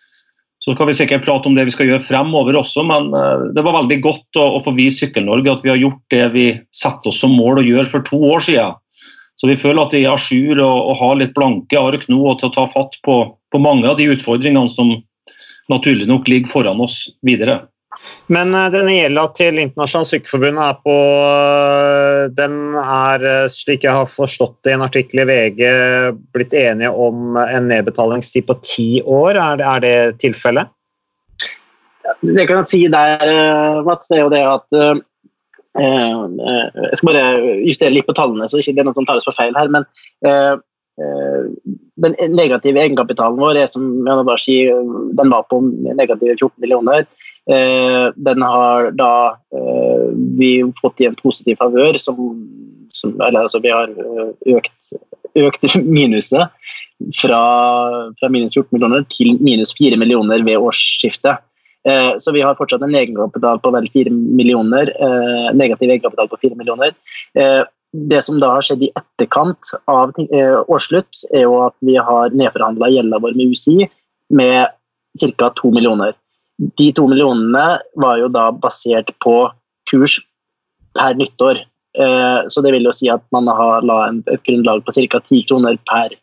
[0.61, 3.63] så skal vi sikkert prate om det vi skal gjøre fremover også, men uh, det
[3.65, 7.11] var veldig godt å, å få vise Sykkel-Norge at vi har gjort det vi satte
[7.11, 8.77] oss som mål å gjøre for to år siden.
[9.41, 12.19] Så vi føler at vi er à jour og, og, har litt blanke ark nå
[12.21, 14.93] og til å ta fatt på, på mange av de utfordringene som
[15.71, 17.63] naturlig nok ligger foran oss videre.
[18.31, 23.95] Men uh, denne gjelda til Internasjonalt Sykeforbund er på uh, Den er, uh, slik jeg
[23.95, 25.63] har forstått det i en artikkel i VG,
[26.35, 29.35] blitt enige om en nedbetalingstid på ti år.
[29.35, 30.71] Er det, er det tilfellet?
[32.21, 34.77] Det kan jeg si der, Mats, det er jo det at
[35.81, 37.23] Jeg skal bare
[37.63, 39.69] justere litt på tallene, så ikke det er noe som tar oss for feil her.
[39.71, 39.85] men
[42.03, 44.57] den negative egenkapitalen vår er som Jan bare
[45.17, 47.07] den var på negative 14 millioner.
[47.51, 49.13] Eh, den har da
[49.51, 52.19] eh, vi fått i en positiv favør som,
[52.93, 54.93] som eller, altså, Vi har eh, økt,
[55.35, 56.47] økt minuset
[57.17, 57.41] fra,
[58.19, 61.47] fra, minus 14 millioner til minus 4 millioner ved årsskiftet.
[62.21, 64.91] Så vi har fortsatt en egenkapital på vel 4 millioner,
[65.57, 66.91] negativ egenkapital på 4 millioner.
[67.33, 70.13] Det som da har skjedd i etterkant av
[70.69, 73.89] årsslutt, er jo at vi har nedforhandla gjelda vår med UCI
[74.37, 74.77] med
[75.41, 75.49] ca.
[75.57, 76.13] 2 millioner.
[76.77, 79.35] De to millionene var jo da basert på
[79.89, 80.19] kurs
[80.97, 81.63] per nyttår.
[81.97, 85.19] Eh, så det vil jo si at man har la et grunnlag på ca.
[85.19, 86.13] 10 kroner per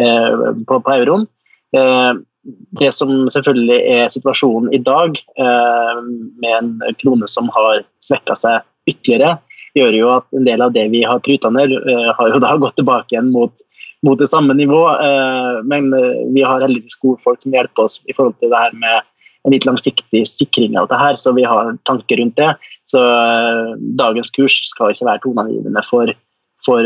[0.00, 1.26] eh, på, på euroen.
[1.76, 2.12] Eh,
[2.80, 9.38] det som selvfølgelig er situasjonen i dag, med en krone som har svekka seg ytterligere,
[9.72, 11.72] gjør jo at en del av det vi har pruta ned,
[12.18, 13.54] har jo da gått tilbake igjen mot,
[14.04, 14.82] mot det samme nivå.
[15.64, 15.88] Men
[16.36, 19.08] vi har heldigvis gode folk som hjelper oss i forhold til det her med
[19.44, 22.52] en litt langsiktig sikring av det her, så vi har tanker rundt det.
[22.88, 26.06] Så uh, dagens kurs skal ikke være toneangivende for,
[26.66, 26.80] for,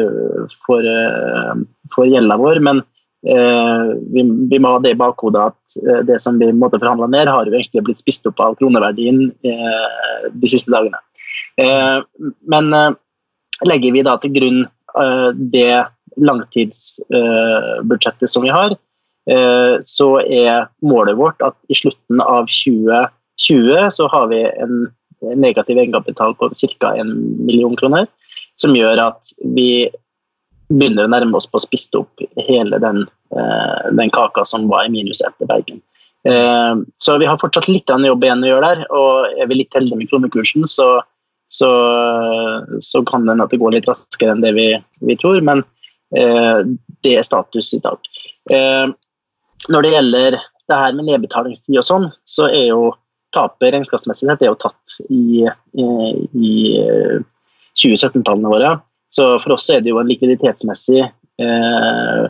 [0.66, 1.55] for, uh,
[1.94, 5.61] for gjelda vår, men uh, vi, vi, må ha det i bakhodet at
[6.09, 10.47] det som vi måtte forhandle ned, har jo egentlig blitt spist opp av kroneverdien de
[10.51, 10.99] siste dagene.
[12.51, 12.64] men
[13.66, 14.61] legger vi da til grunn
[15.53, 15.85] det
[16.18, 18.71] langtidsbudsjettet som vi har,
[19.85, 24.87] så er målet vårt at i slutten av 2020 så har vi en
[25.37, 26.95] negativ egenkapital på ca.
[26.97, 27.11] 1
[27.45, 28.07] million kroner,
[28.57, 29.91] som gjør at vi
[30.71, 33.05] begynner å nærme oss på å spiste opp hele den,
[34.01, 35.83] den kaka som var i minus etter Bergen.
[36.97, 39.61] Så vi har fortsatt litt av en jobb igjen å gjøre der, og er vi
[39.61, 40.91] litt heldige med kronekursen, så
[41.49, 41.71] så,
[42.81, 44.69] så kan det hende at det går litt raskere enn det vi,
[45.09, 45.64] vi tror, men
[46.17, 46.61] eh,
[47.05, 48.11] det er status i dag.
[49.66, 52.92] Eh, når det gjelder det her med nedbetalingstid og sånn, så er jo
[53.35, 55.87] tapet regnskapsmessig sett er jo tatt i, i,
[56.33, 56.53] i
[57.79, 58.75] 2017-tallene våre.
[59.12, 62.29] Så for oss er det jo en likviditetsmessig eh,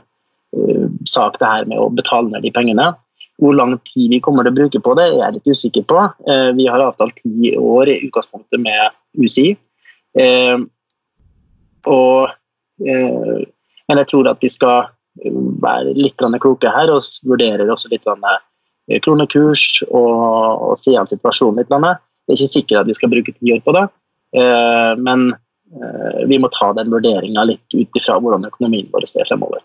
[1.09, 2.93] sak det her med å betale ned de pengene.
[3.39, 6.03] Hvor lang tid vi kommer til å bruke på det, er jeg litt usikker på.
[6.31, 9.53] Eh, vi har avtalt ti år i utgangspunktet med UCI.
[10.19, 10.59] Eh,
[11.87, 12.35] og,
[12.83, 13.43] eh,
[13.89, 14.91] men jeg tror at vi skal
[15.63, 18.07] være litt kloke her og vurderer også litt
[19.05, 20.15] kronekurs og,
[20.71, 21.69] og se an situasjonen litt.
[21.71, 23.85] Det er ikke sikkert at vi skal bruke ti år på det,
[25.01, 25.31] men
[26.29, 29.61] vi må ta den vurderinga litt ut ifra hvordan økonomien vår ser fremover.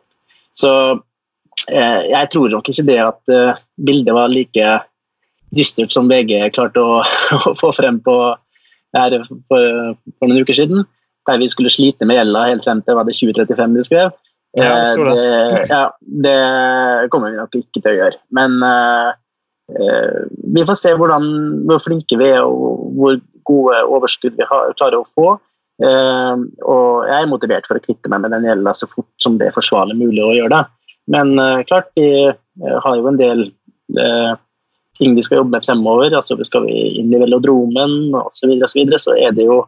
[0.53, 0.71] Så
[1.71, 4.71] Eh, jeg tror nok ikke det at eh, bildet var like
[5.56, 6.99] dystert som VG klarte å,
[7.47, 8.17] å få frem på
[8.97, 10.84] her for, for, noen uker siden.
[11.29, 14.15] Der vi skulle slite med gjelda helt frem til var det 2035 de skrev.
[14.53, 18.19] Ja, det, eh, det, ja, det kommer vi nok ikke til å gjøre.
[18.37, 19.13] Men uh,
[20.53, 21.25] vi får se hvordan,
[21.69, 23.17] hvor flinke vi er og hvor
[23.49, 25.33] gode overskudd vi har, klarer å få.
[25.81, 29.41] Uh, og jeg er motivert for å kvitte meg med den gjelda så fort som
[29.41, 30.63] det er forsvarlig mulig å gjøre det.
[31.17, 32.29] Men uh, klart, vi
[32.61, 33.47] har jo en del
[34.97, 36.13] ting vi skal jobbe med fremover.
[36.13, 39.49] altså Skal vi inn i velodromen osv., så, videre, og så, videre, så er det
[39.49, 39.63] jo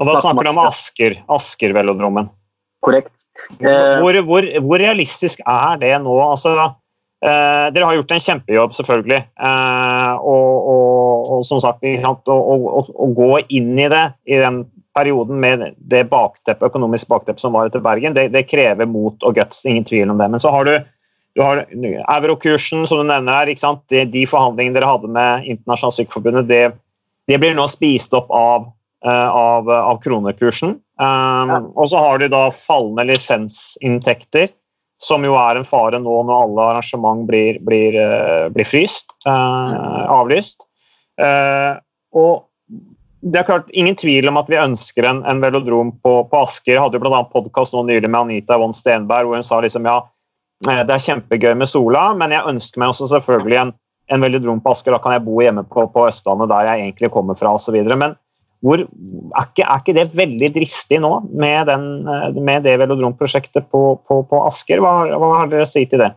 [0.00, 2.32] Og Da snakker du om Asker, Asker-velodromen?
[2.80, 3.26] Korrekt.
[3.60, 6.14] Hvor, hvor, hvor, realistisk er det nå?
[6.24, 6.54] Altså,
[7.20, 9.18] dere har gjort en kjempejobb, selvfølgelig.
[9.36, 14.62] Og, og, og, som sagt, å gå inn i det i den
[14.94, 19.36] perioden med det bakteppet, økonomisk bakteppet som var etter Bergen, det, det, krever mot og
[19.36, 19.62] guts.
[19.68, 20.28] Ingen tvil om det.
[20.32, 20.74] Men så har du,
[21.38, 21.64] du har
[22.16, 23.52] eurokursen, som du nevner her.
[23.52, 23.84] ikke sant?
[23.92, 26.62] De, de forhandlingene dere hadde med Internasjonalt Sykeforbundet, det,
[27.30, 28.70] det, blir nå spist opp av,
[29.06, 30.78] uh, av, av kronekursen.
[31.00, 31.60] Um, ja.
[31.80, 34.50] Og så har du da fallende lisensinntekter,
[35.00, 40.04] som jo er en fare nå når alle arrangement blir, blir, uh, blir fryst, uh,
[40.20, 40.66] avlyst.
[42.16, 42.46] og
[43.20, 46.74] det er klart, Ingen tvil om at vi ønsker en, en velodrom på, på Asker.
[46.74, 47.20] Jeg hadde jo bl.a.
[47.32, 49.98] podkast nylig med Anita Von Stenberg hvor hun sa liksom ja,
[50.68, 53.74] eh, det er kjempegøy med sola, men jeg ønsker meg også selvfølgelig en,
[54.14, 54.96] en velodrom på Asker.
[54.96, 57.76] Da kan jeg bo hjemme på, på Østlandet, der jeg egentlig kommer fra osv.
[57.92, 58.16] Men
[58.64, 63.70] hvor, er, ikke, er, ikke, det veldig dristig nå med, den, eh, med det velodromprosjektet
[63.72, 64.82] på, på, på Asker?
[64.84, 66.10] Hva, hva har dere å si til det?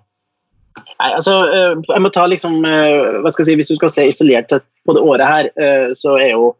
[1.00, 4.10] Nei, altså, eh, jeg må ta liksom, hva skal jeg si, Hvis du skal se
[4.10, 5.50] isolert sett på det året her,
[5.96, 6.52] så er jo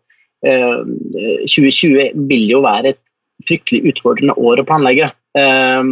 [0.44, 3.02] 2020 eh, vil jo være et
[3.48, 5.10] fryktelig utfordrende år å planlegge.
[5.38, 5.84] Eh,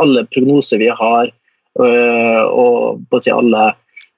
[0.00, 1.32] alle prognoser vi har
[1.72, 3.70] og på å si alle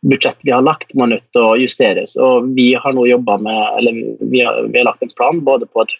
[0.05, 2.17] budsjett vi har lagt, må nødt til å justeres.
[2.21, 5.69] Og vi har nå jobba med eller vi har, vi har, lagt en plan både
[5.71, 5.95] på et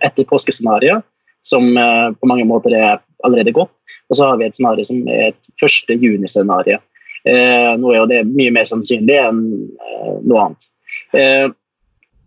[0.00, 1.00] etter påskescenario,
[1.44, 3.72] som på mange måter er allerede godt,
[4.08, 5.94] og så har vi et scenario som er et 1.
[5.98, 6.78] juni-scenario.
[7.26, 9.42] nå er jo det mye mer sannsynlig enn
[10.26, 10.68] noe annet.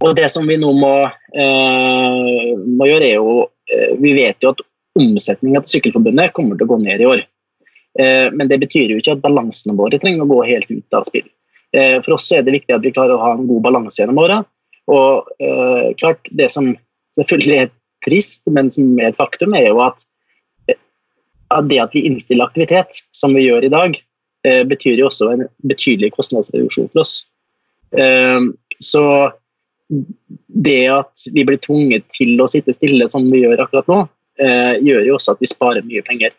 [0.03, 4.51] Og det som vi nå må, eh, må gjøre, er jo eh, Vi vet jo
[4.53, 4.63] at
[4.95, 7.23] omsetninga til Sykkelforbundet kommer til å gå ned i år.
[7.99, 11.05] Eh, men det betyr jo ikke at balansene våre trenger å gå helt ut av
[11.08, 11.27] spill.
[11.75, 14.19] Eh, for oss er det viktig at vi klarer å ha en god balanse gjennom
[14.25, 14.47] året.
[14.91, 16.73] Og eh, klart, det som
[17.17, 17.71] selvfølgelig er
[18.05, 20.03] trist, men som er et faktum, er jo at,
[21.69, 23.95] det at vi innstiller aktivitet, som vi gjør i dag,
[24.69, 27.13] betyr jo også en betydelig kostnadsreduksjon for oss.
[28.84, 29.03] så
[30.67, 33.97] det at vi blir tvunget til å sitte stille som vi gjør akkurat nå,
[34.86, 36.36] gjør jo også at vi sparer mye penger.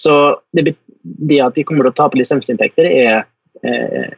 [0.00, 0.14] Så
[0.56, 3.26] det, det at vi kommer til å tape lisensinntekter, er,
[3.66, 4.08] eh,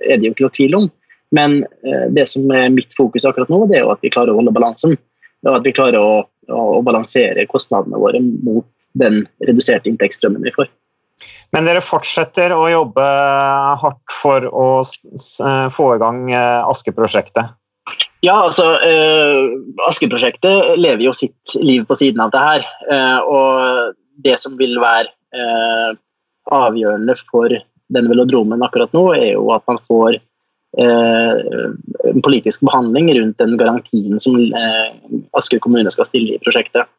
[0.00, 0.90] er, det jo ikke noe tvil om.
[1.36, 4.34] Men eh, det som er mitt fokus akkurat nå, det er jo at vi klarer
[4.34, 4.98] å holde balansen.
[5.46, 8.66] Og at vi klarer å, å, å balansere kostnadene våre mot
[8.98, 10.70] den reduserte inntektsstrømmen vi får.
[11.54, 13.06] Men dere fortsetter å jobbe
[13.82, 14.66] hardt for å
[15.74, 17.56] få i gang eh, Aske-prosjektet?
[18.22, 19.56] Ja, altså eh,
[19.88, 22.68] Aske-prosjektet lever jo sitt liv på siden av det her.
[22.92, 25.90] Eh, og det som vil være eh,
[26.50, 27.52] avgjørende for
[27.90, 30.16] den velodromen akkurat nå, er jo at man får
[30.78, 31.66] eh,
[32.24, 34.88] politisk behandling rundt den garantien som eh,
[35.38, 36.90] Asker kommune skal stille i prosjektet.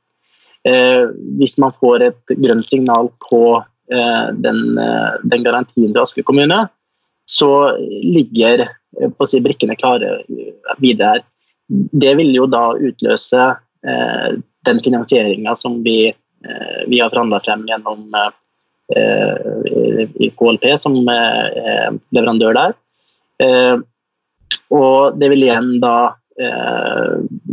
[0.67, 1.07] Eh,
[1.39, 6.61] hvis man får et grønt signal på den, den, garantien til Asker kommune,
[7.27, 8.61] så ligger
[9.17, 10.21] på å si, brikkene klare
[10.79, 11.25] videre.
[11.67, 13.49] Det vil jo da utløse
[14.63, 16.13] den finansieringa som vi,
[16.87, 18.07] vi har forhandla frem gjennom
[18.91, 22.73] i KLP som leverandør der.
[24.73, 25.95] Og det vil igjen da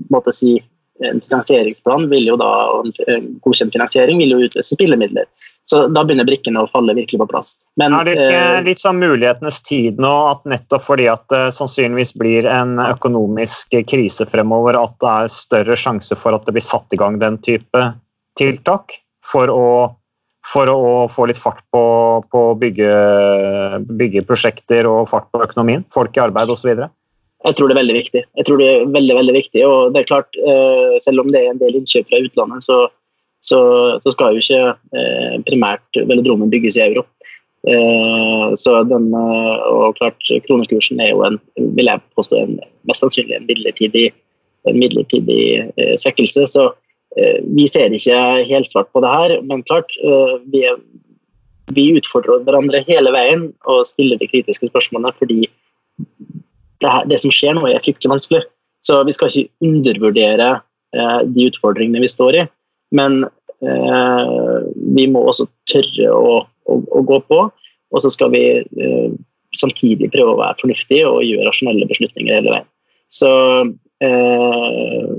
[0.08, 0.56] måtte si
[1.04, 5.28] en finansieringsplan vil jo da, og en godkjent finansiering vil jo utløse spillemidler.
[5.68, 7.50] Så da begynner brikkene å falle virkelig på plass.
[7.76, 11.42] Men, er det ikke eh, litt sånn mulighetenes tid nå, at nettopp fordi at det
[11.58, 16.64] sannsynligvis blir en økonomisk krise fremover, at det er større sjanse for at det blir
[16.64, 17.84] satt i gang den type
[18.38, 19.64] tiltak for å,
[20.46, 21.82] for å få litt fart på,
[22.32, 22.92] på bygge,
[23.88, 25.84] byggeprosjekter og fart på økonomien?
[25.94, 26.70] Folk i arbeid osv.?
[27.46, 28.22] Jeg tror det er veldig viktig.
[28.40, 31.44] Jeg tror det er veldig, veldig viktig, og det er klart, eh, Selv om det
[31.44, 32.78] er en del innkjøp fra utlandet, så,
[33.38, 33.60] så,
[34.02, 37.04] så skal jo ikke eh, primært velodromen bygges i euro.
[37.68, 41.38] Eh, så den, og klart, Kronekursen er jo en,
[41.78, 42.58] vil jeg påstå, en,
[42.90, 44.08] mest sannsynlig en midlertidig,
[44.66, 45.40] en midlertidig
[46.02, 46.48] svekkelse.
[46.50, 46.66] Så
[47.16, 49.94] vi ser ikke helsvart på det her, men klart,
[50.52, 50.60] vi,
[51.74, 55.40] vi utfordrer hverandre hele veien og stiller de kritiske spørsmålene fordi
[56.80, 58.42] det, her, det, som skjer nå, er fryktelig vanskelig.
[58.84, 60.50] Så vi skal ikke undervurdere
[60.94, 62.44] eh, de utfordringene vi står i.
[62.94, 64.58] Men eh,
[64.96, 66.36] vi må også tørre å,
[66.70, 67.40] å, å, gå på.
[67.88, 69.10] Og så skal vi eh,
[69.58, 72.70] samtidig prøve å være fornuftige og gjøre rasjonelle beslutninger hele veien.
[73.10, 73.30] Så
[74.04, 75.12] eh,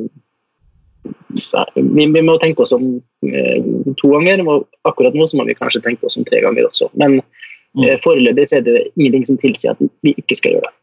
[1.76, 2.92] vi, vi, må tenke oss om
[3.26, 4.44] eh, to ganger.
[4.46, 6.92] og Akkurat nå så må vi kanskje tenke oss om tre ganger også.
[7.00, 7.86] Men mm.
[7.86, 10.76] eh, foreløpig er det ingenting som tilsier at vi ikke skal gjøre det.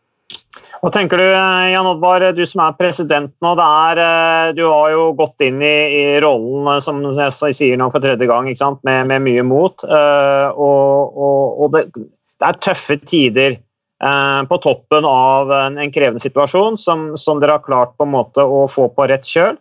[0.83, 3.53] Hva tenker du, Jan Oddvar, du som er president nå.
[3.57, 7.89] Er, eh, du har jo gått inn i, i, rollen eh, som jeg sier nå
[7.93, 8.51] for tredje gang,
[8.87, 9.85] med, med, mye mot.
[9.87, 13.59] Uh, og, og, og det, det, er tøffe tider
[14.05, 18.15] uh, på toppen av en, en krevende situasjon som, som, dere har klart på en
[18.15, 19.57] måte å få på rett kjøl.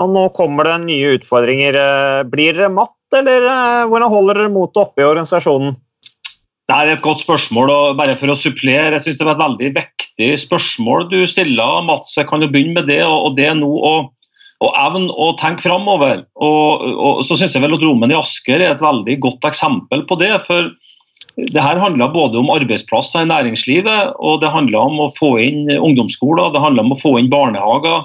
[0.00, 1.76] Og nå kommer det nye utfordringer.
[1.76, 3.44] Uh, blir dere matt, eller
[3.90, 5.74] hvordan holder dere motet oppe i organisasjonen?
[6.70, 7.70] Det er et godt spørsmål.
[7.70, 11.82] og bare for å supplere, jeg synes Det var et veldig viktig spørsmål du stiller,
[11.84, 12.16] Mats.
[12.16, 13.02] Jeg kan jo begynne med det.
[13.04, 14.10] og det er nå å,
[14.62, 16.24] evne å tenke framover.
[16.36, 20.06] Og, og, så synes jeg vel at Velodromen i Asker er et veldig godt eksempel
[20.06, 20.32] på det.
[20.46, 20.70] for
[21.36, 25.70] det her handler både om arbeidsplasser i næringslivet, og det handler om å få inn
[25.72, 28.04] ungdomsskoler, det handler om å få inn barnehager.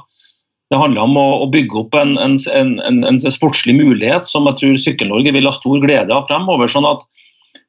[0.68, 4.82] Det handler om å, bygge opp en, en, en, en, sportslig mulighet som jeg tror
[4.84, 6.68] Sykkel-Norge vil ha stor glede av fremover.
[6.72, 7.06] sånn at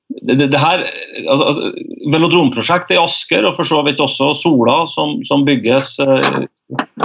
[0.09, 0.83] det, det, her,
[1.29, 1.71] altså, altså,
[2.13, 6.43] Velodromprosjektet i Asker og for så vidt også Sola, som, som bygges eh,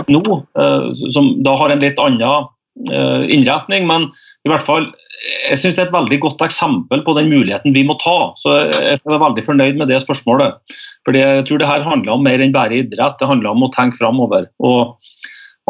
[0.08, 0.24] nå,
[0.60, 2.24] eh, som da har en litt annen
[2.90, 3.86] eh, innretning.
[3.92, 4.08] Men
[4.48, 4.90] i hvert fall,
[5.50, 8.34] jeg synes det er et veldig godt eksempel på den muligheten vi må ta.
[8.40, 10.58] Så jeg er veldig fornøyd med det spørsmålet.
[11.06, 13.74] Fordi jeg tror det her handler om mer enn bare idrett, det handler om å
[13.76, 14.48] tenke framover.
[14.64, 14.96] Og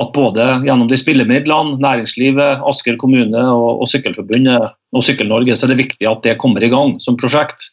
[0.02, 5.74] at både gjennom de spillemidlene, næringslivet, Asker kommune og, og Sykkelforbundet og Sykkel-Norge, så er
[5.74, 7.70] det viktig at det kommer i gang som prosjekt.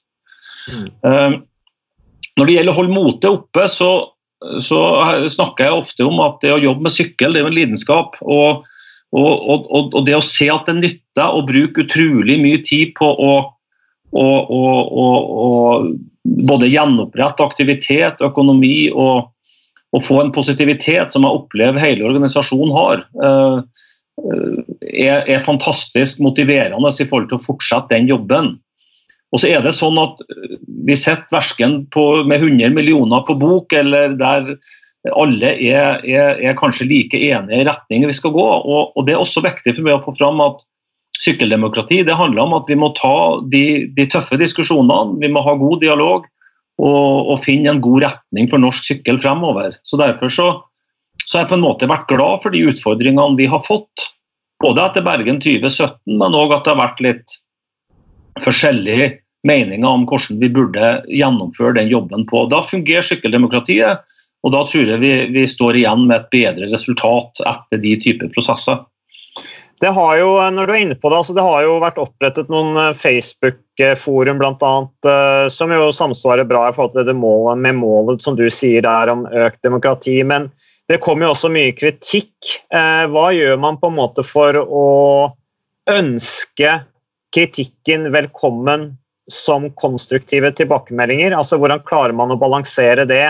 [0.69, 0.89] Mm.
[1.01, 1.39] Uh,
[2.37, 3.91] når det gjelder å holde motet oppe, så,
[4.65, 4.83] så,
[5.33, 8.21] snakker jeg ofte om at det å jobbe med sykkel det er en lidenskap.
[8.21, 8.69] Og,
[9.17, 13.33] og, og, det å se at det nytter å bruke utrolig mye tid på å,
[14.13, 14.69] å
[16.21, 19.31] både gjenopprette aktivitet, økonomi og
[19.97, 23.87] å få en positivitet som jeg opplever hele organisasjonen har, eh,
[24.91, 28.53] er, er, fantastisk motiverende i forhold til å fortsette den jobben.
[29.31, 30.19] Og så er det sånn at
[30.81, 31.85] Vi sitter verken
[32.27, 34.57] med 100 millioner på bok, eller der
[35.17, 38.45] alle er, er, er kanskje like enige i retningen vi skal gå.
[38.45, 40.65] Og, og, Det er også viktig for meg å få fram at
[41.21, 43.65] sykkeldemokrati det handler om at vi må ta de,
[43.97, 46.27] de tøffe diskusjonene, vi må ha god dialog
[46.81, 49.77] og, og, finne en god retning for norsk sykkel fremover.
[49.85, 50.49] Så Derfor så,
[51.25, 54.09] så har jeg på en måte vært glad for de utfordringene vi har fått.
[54.61, 57.37] Både etter Bergen 2017, men òg at det har vært litt
[58.45, 59.11] forskjellige
[59.49, 62.45] meninger om hvordan vi burde gjennomføre den jobben på.
[62.53, 64.05] Da fungerer sykkeldemokratiet,
[64.45, 68.33] og da tror jeg vi, vi står igjen med et bedre resultat etter de typer
[68.35, 68.83] prosesser.
[69.81, 72.51] Det har jo, når du er inne på det, altså det har jo vært opprettet
[72.53, 74.73] noen eh, Facebook-forum bl.a.
[75.09, 78.85] Eh, som jo samsvarer bra i forhold til det målet, med målet som du sier
[78.85, 80.19] der om økt demokrati.
[80.21, 80.51] Men
[80.91, 82.51] det kommer jo også mye kritikk.
[82.77, 84.85] Eh, hva gjør man på en måte for å
[85.89, 86.77] ønske
[87.33, 88.91] kritikken velkommen
[89.33, 91.33] som konstruktive tilbakemeldinger?
[91.33, 93.25] Altså Hvordan klarer man å balansere det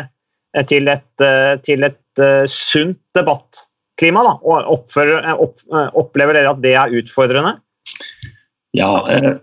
[0.66, 1.28] til et,
[1.62, 3.68] til et sunt debatt?
[4.00, 4.24] Klima?
[4.26, 4.34] Da?
[4.42, 5.60] Og oppfører, opp,
[5.98, 7.58] opplever dere at det er utfordrende?
[8.76, 9.34] Ja, eh,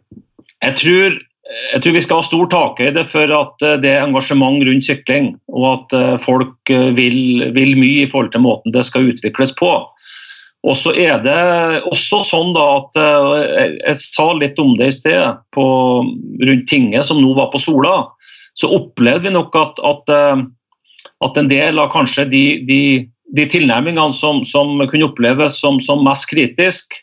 [0.66, 4.64] Jeg tror, jeg tror, vi skal ha stor takhøyde for at eh, det er engasjement
[4.68, 8.84] rundt sykling, og at eh, folk eh, vil, vil, mye i forhold til måten det
[8.88, 9.72] skal utvikles på.
[10.68, 11.38] Og så er det
[11.88, 15.66] også sånn da at jeg sa litt om det i sted på,
[16.42, 17.94] rundt tinget som nå var på Sola.
[18.58, 20.12] Så opplevde vi nok at, at,
[21.24, 22.82] at en del av kanskje de, de,
[23.36, 26.96] de tilnærmingene som, som, kunne oppleves som, som mest kritisk,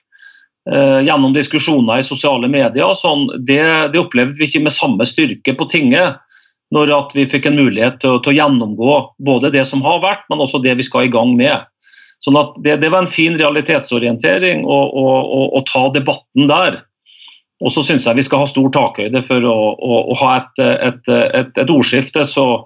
[0.73, 3.61] Eh, gjennom diskusjoner i sosiale medier sånn, det,
[3.93, 6.23] det, opplevde vi ikke med samme styrke på tinget.
[6.73, 10.41] Når vi fikk en mulighet til, til, å gjennomgå både det som har vært, men
[10.41, 11.69] også det vi skal i gang med.
[12.25, 16.81] Sånn at det, det var en fin realitetsorientering å, ta debatten der.
[17.61, 20.65] Og så syns jeg vi skal ha stor takhøyde for å, å, å ha et,
[20.65, 22.65] et, et, et, ordskifte som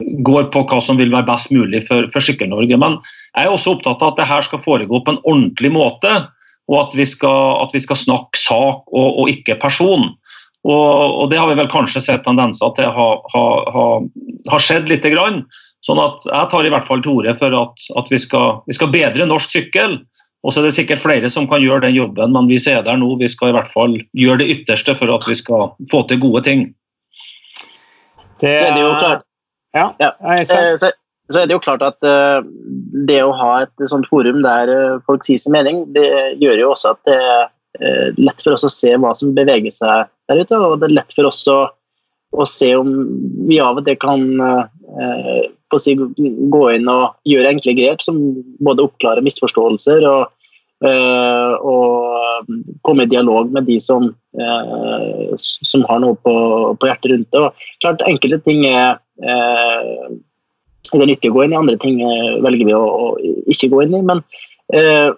[0.00, 2.76] går på hva som vil være best mulig for, for Sykkel-Norge.
[2.80, 2.98] Men
[3.36, 6.14] jeg er også opptatt av at det her skal foregå på en ordentlig måte
[6.66, 10.08] og at vi skal, at vi skal snakke sak og, og ikke person.
[10.66, 10.88] Og,
[11.22, 14.08] og, Det har vi vel kanskje sett tendenser til har, har,
[14.50, 15.06] har skjedd litt.
[15.06, 15.44] Grann.
[15.86, 18.74] Sånn at Jeg tar i hvert fall til orde for at, at vi, skal, vi,
[18.74, 20.00] skal, bedre norsk sykkel.
[20.46, 22.98] Og så er det sikkert flere som kan gjøre den jobben, men vi ser der
[22.98, 23.14] nå.
[23.18, 26.42] Vi skal i hvert fall gjøre det ytterste for at vi skal få til gode
[26.46, 26.68] ting.
[28.42, 29.24] Det, det er jo klart.
[29.76, 30.12] Ja, ja.
[30.32, 30.44] Eh,
[31.26, 32.38] så er det jo klart at uh,
[33.08, 36.06] det å ha et sånt forum der uh, folk sier sin mening, det
[36.38, 40.06] gjør jo også at det er lett for oss å se hva som beveger seg
[40.30, 40.56] der ute.
[40.56, 41.58] Og det er lett for oss å,
[42.32, 42.94] å se om
[43.50, 44.22] vi av og til kan
[45.82, 48.22] si, gå inn og gjøre enkle grep som
[48.64, 50.32] både oppklarer misforståelser og,
[50.88, 52.48] og
[52.88, 54.08] komme i dialog med de som,
[55.44, 56.34] som har noe på,
[56.80, 57.44] på hjertet rundt det.
[57.44, 58.96] Og klart Enkelte ting er
[60.92, 63.06] det er nyttig å gå inn i, andre ting eh, velger vi å, å
[63.50, 64.02] ikke gå inn i.
[64.06, 64.22] Men
[64.74, 65.10] eh,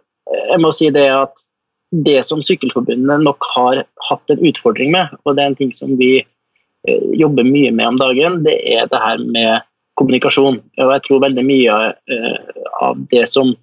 [0.53, 1.45] jeg må si det at
[1.91, 5.95] det som Sykkelforbundet nok har hatt en utfordring med, og det er en ting som
[6.01, 9.67] vi eh, jobber mye med om dagen, det er det her med
[9.99, 10.61] kommunikasjon.
[10.79, 11.79] Og jeg tror veldig mye
[12.13, 13.55] eh, av det som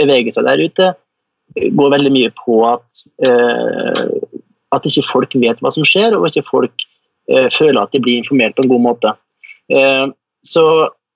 [0.00, 0.92] beveger seg der ute,
[1.54, 4.06] går veldig mye på at, eh,
[4.74, 6.88] at ikke folk vet hva som skjer, og ikke folk
[7.30, 9.14] eh, føler at de blir informert på en god måte.
[10.44, 10.64] Så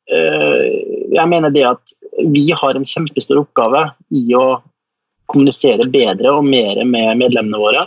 [0.08, 0.64] Eh,
[1.12, 1.94] jeg mener det at
[2.32, 3.84] vi har en kjempestor oppgave
[4.16, 4.60] i å
[5.28, 7.84] kommunisere bedre og mer med medlemmene våre.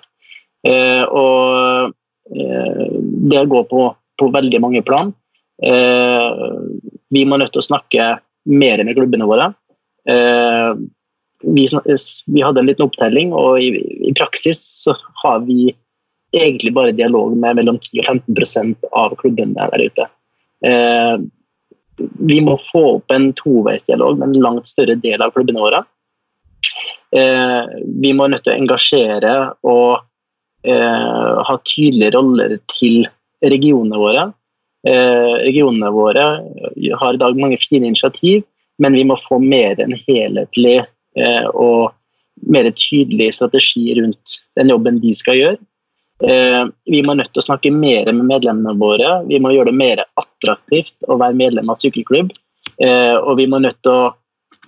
[0.67, 1.95] Eh, og
[2.35, 2.85] eh,
[3.33, 3.87] det går på,
[4.21, 5.13] på veldig mange plan.
[5.61, 8.05] Vi må nødt til å snakke
[8.49, 9.51] mer med klubbene våre.
[11.45, 13.67] Vi, vi hadde en liten opptelling, og i,
[14.09, 14.57] i, praksis
[14.87, 15.67] så har vi
[16.33, 20.09] egentlig bare dialog med mellom 10 og 15 av klubbene der ute
[20.61, 25.81] vi må få opp en toveisdialog med en langt større del av klubbene våre.
[27.15, 27.63] Eh,
[28.01, 29.33] vi må nødt til å engasjere
[29.67, 30.03] og
[30.63, 33.03] eh, ha tydelige roller til
[33.43, 34.29] regionene våre.
[34.87, 36.27] Eh, regionene våre
[37.01, 38.45] har i dag mange fine initiativ,
[38.81, 40.81] men vi må få mer en helhetlig
[41.59, 41.91] og
[42.47, 45.59] mer tydelig strategi rundt den jobben de skal gjøre.
[46.21, 49.13] Eh, vi må nødt til å snakke mer med medlemmene våre.
[49.29, 52.33] Vi må gjøre det mer attraktivt å være medlem av sykkelklubb.
[52.81, 54.13] Eh, og vi må nødt til å,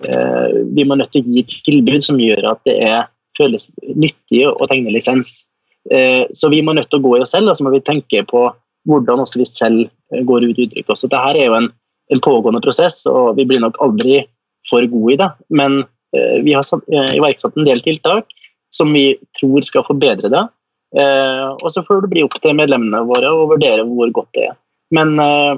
[0.02, 3.06] eh, må nødt til å gi et tilbud som gjør at det er,
[3.38, 5.46] føles nyttig å tegne lisens.
[5.84, 8.22] Så vi må nødt til å gå i oss selv, og så må vi tenke
[8.24, 8.54] på
[8.86, 9.90] hvordan også vi selv
[10.24, 10.88] går ut uttrykk.
[10.88, 11.10] Også.
[11.10, 11.68] Dette er jo en,
[12.10, 14.24] en, pågående prosess, og vi blir nok aldri
[14.70, 15.28] for gode i det.
[15.50, 15.84] Men
[16.14, 16.64] vi har
[17.12, 18.24] iverksatt en del tiltak
[18.70, 20.46] som vi tror skal forbedre det.
[20.94, 24.48] Eh, og så får det bli opp til medlemmene våre å vurdere hvor godt det
[24.50, 24.58] er.
[24.94, 25.54] Men eh,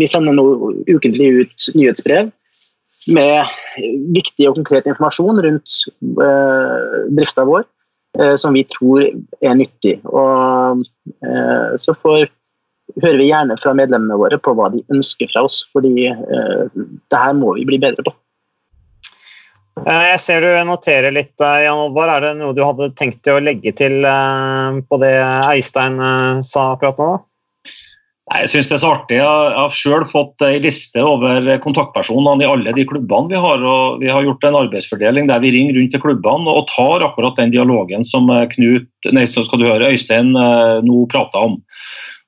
[0.00, 0.46] vi sender nå
[0.90, 2.32] ukentlig ut nyhetsbrev
[3.14, 3.54] med
[4.14, 5.78] viktig og konkret informasjon rundt
[6.22, 7.68] eh, drifta vår
[8.36, 9.06] som vi tror
[9.40, 9.94] er nyttig.
[10.04, 10.82] Og
[11.80, 12.26] så får,
[13.00, 17.32] hører vi gjerne fra medlemmene våre på hva de ønsker fra oss, fordi det her
[17.38, 18.12] må vi bli bedre på.
[19.80, 22.16] Eh, jeg ser du noterer litt, eh, Jan Oddvar.
[22.16, 25.14] Er det noe du hadde tenkt å legge til eh, på det
[25.48, 25.98] Eistein
[26.44, 27.12] sa akkurat nå?
[28.32, 29.16] Jeg synes det er så artig.
[29.18, 33.64] Jeg har selv fått en liste over kontaktpersonene i alle de klubbene vi har.
[33.66, 37.36] og Vi har gjort en arbeidsfordeling der vi ringer rundt til klubbene og tar akkurat
[37.40, 41.58] den dialogen som Knut, nei, så skal du høre, Øystein nå prater om.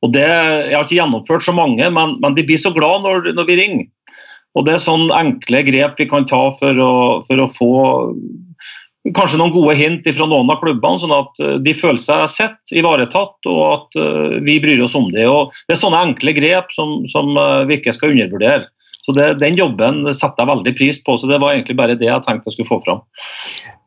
[0.04, 3.30] Og det, Jeg har ikke gjennomført så mange, men, men de blir så glad når,
[3.38, 3.88] når vi ringer.
[4.54, 6.94] Og Det er sånne enkle grep vi kan ta for å,
[7.26, 7.72] for å få
[9.12, 12.60] kanskje noen gode hint fra noen av klubbene, sånn at eh, de føler seg sett,
[12.72, 15.26] ivaretatt og at eh, vi bryr oss om det.
[15.28, 18.70] Og det er sånne enkle grep som, som eh, vi ikke skal undervurdere.
[19.04, 21.18] Så det, Den jobben setter jeg veldig pris på.
[21.20, 23.04] så Det var egentlig bare det jeg tenkte jeg skulle få fram.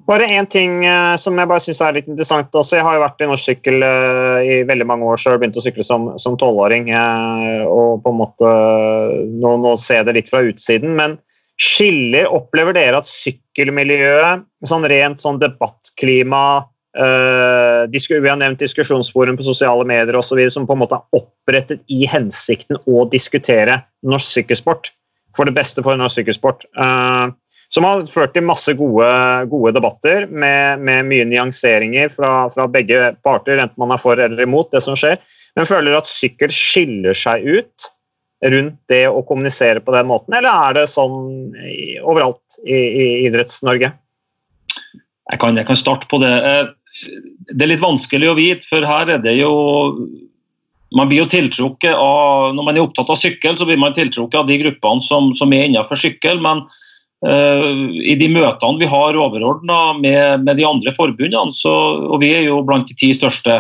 [0.08, 2.54] Bare én ting uh, som jeg bare synes er litt interessant.
[2.56, 5.36] Også, jeg har jo vært i norsk sykkel uh, i veldig mange år, så jeg
[5.36, 6.88] har begynt å sykle som tolvåring.
[6.94, 8.54] Uh, og på en måte
[9.28, 11.18] nå, nå ser jeg det litt fra utsiden, men
[11.60, 16.42] skiller Opplever dere at sykkelmiljøet, sånn rent sånn debattklima
[16.94, 21.18] Vi har nevnt diskusjonsforum på sosiale medier og så videre, som på en måte er
[21.18, 24.92] opprettet i hensikten å diskutere norsk sykkelsport
[25.38, 26.66] for det beste for norsk sykkelsport.
[26.78, 27.34] Uh,
[27.74, 29.08] som har ført til masse gode,
[29.52, 34.46] gode debatter med, med, mye nyanseringer fra, fra, begge parter, enten man er for eller
[34.46, 35.20] imot det som skjer.
[35.58, 37.92] Men føler at sykkel skiller seg ut
[38.54, 43.08] rundt det å kommunisere på den måten, eller er det sånn i, overalt i, i
[43.26, 43.92] Idretts-Norge?
[45.28, 46.32] Jeg, jeg, kan starte på det.
[46.32, 47.10] Eh,
[47.50, 49.52] det er litt vanskelig å vite, for her er det jo
[50.96, 54.40] man blir jo tiltrukket av, Når man er opptatt av sykkel, så blir man tiltrukket
[54.40, 56.40] av de gruppene som, som er innenfor sykkel.
[56.40, 56.64] men
[57.26, 61.72] I de møtene vi har overordna med, med, de andre forbundene, så,
[62.06, 63.56] og vi er jo blant de ti største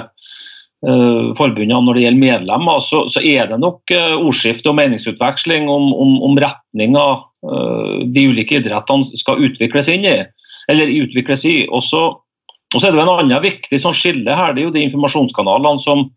[0.86, 5.66] uh, forbundene når det gjelder medlemmer, så, så er det nok uh, ordskifte og meningsutveksling
[5.74, 7.08] om, om, om retninga
[7.47, 10.16] de ulike idrettene skal utvikles inn i.
[10.68, 11.58] eller utvikles i.
[11.70, 12.01] Og så,
[12.76, 16.08] er det en annen viktig sånn skille her, det er jo de informasjonskanalene som,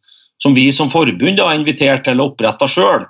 [0.43, 3.07] som vi som forbund har invitert til å opprette sjøl.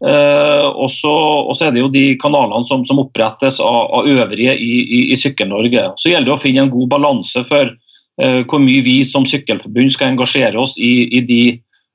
[0.00, 4.72] Uh, og så er det jo de kanalene som, som opprettes av, av, øvrige i,
[4.80, 5.90] i, i Sykkel-Norge.
[6.00, 9.92] Så gjelder det å finne en god balanse for uh, hvor mye vi som sykkelforbund
[9.92, 11.42] skal engasjere oss i, i de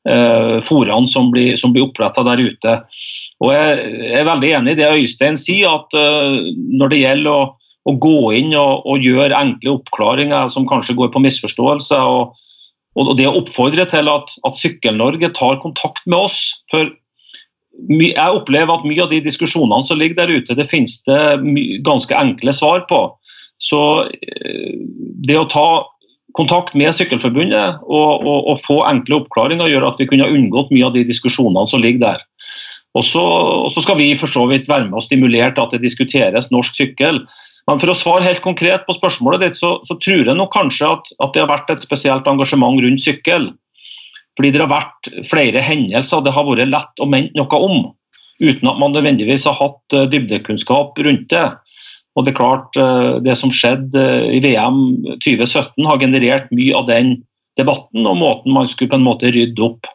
[0.05, 2.75] eh, foraene som blir, som blir oppretta der ute.
[3.41, 3.85] Og jeg,
[4.19, 5.95] er veldig enig i det Øystein sier, at
[6.55, 7.47] når det gjelder å,
[7.89, 12.37] å gå inn og, og, gjøre enkle oppklaringer som kanskje går på misforståelse, og,
[13.01, 16.39] og det å oppfordre til at, at Sykkel-Norge tar kontakt med oss.
[16.71, 16.93] for
[17.89, 21.19] jeg opplever at mye av de diskusjonene som ligger der ute, det finnes det
[21.85, 23.07] ganske enkle svar på.
[23.61, 24.77] Så eh,
[25.25, 25.67] det å ta
[26.35, 30.89] kontakt med Sykkelforbundet og, og, og få enkle oppklaringer gjør at vi kunne unngått mye
[30.89, 32.25] av de diskusjonene som ligger der.
[32.95, 33.23] Og så,
[33.83, 37.21] skal vi for så vidt være med og stimulere til at det diskuteres norsk sykkel.
[37.67, 40.93] Men for å svare helt konkret på spørsmålet ditt, så, så tror jeg nok kanskje
[40.95, 43.49] at, at, det har vært et spesielt engasjement rundt sykkel.
[44.35, 47.77] Fordi det har vært flere hendelser det har vært lett å mente noe om,
[48.43, 51.45] uten at man nødvendigvis har hatt eh, dybdekunnskap rundt det.
[52.15, 54.81] Og Det er klart, eh, det som skjedde eh, i VM
[55.23, 57.17] 2017 har generert mye av den
[57.55, 59.91] debatten og måten man skulle på en måte rydde opp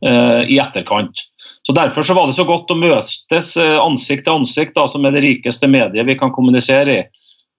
[0.00, 1.18] i etterkant.
[1.66, 5.12] Så Derfor så var det så godt å møtes ansikt til ansikt, da, som er
[5.12, 7.02] det rikeste mediet vi kan kommunisere i,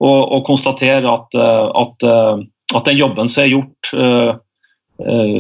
[0.01, 3.91] og, og konstatere at, at, at, den jobben som er gjort,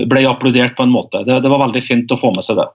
[0.09, 1.23] ble applaudert på en måte.
[1.27, 2.67] Det, det, var veldig fint å få med seg det.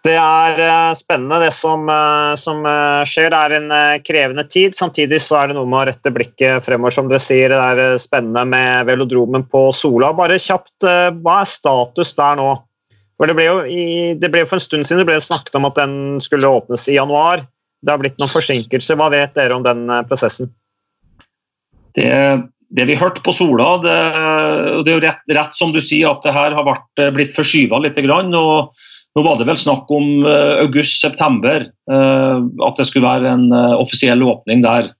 [0.00, 2.62] Det er eh, spennende det som, eh, som,
[3.08, 3.28] skjer.
[3.32, 3.74] Det er en
[4.06, 4.76] krevende tid.
[4.76, 7.52] Samtidig så er det noe med å rette blikket fremover, som dere sier.
[7.52, 10.14] Det er spennende med velodromen på Sola.
[10.16, 10.88] Bare kjapt,
[11.20, 12.50] hva er status der nå?
[13.20, 13.82] For det ble jo i,
[14.16, 15.92] det ble for en stund siden det ble snakket om at den
[16.24, 17.44] skulle åpnes i januar.
[17.84, 18.96] Det har blitt noen forsinkelser.
[18.96, 20.48] Hva vet dere om den prosessen?
[21.98, 22.08] Det
[22.70, 23.96] det vi hørte på Sola, det,
[24.86, 27.34] det er jo rett, rett, som du sier at det her har vært, eh, blitt
[27.34, 27.98] forskyva litt.
[27.98, 33.48] Og nå var det vel snakk om uh, august-september, uh, at det skulle være en
[33.74, 34.92] offisiell åpning der.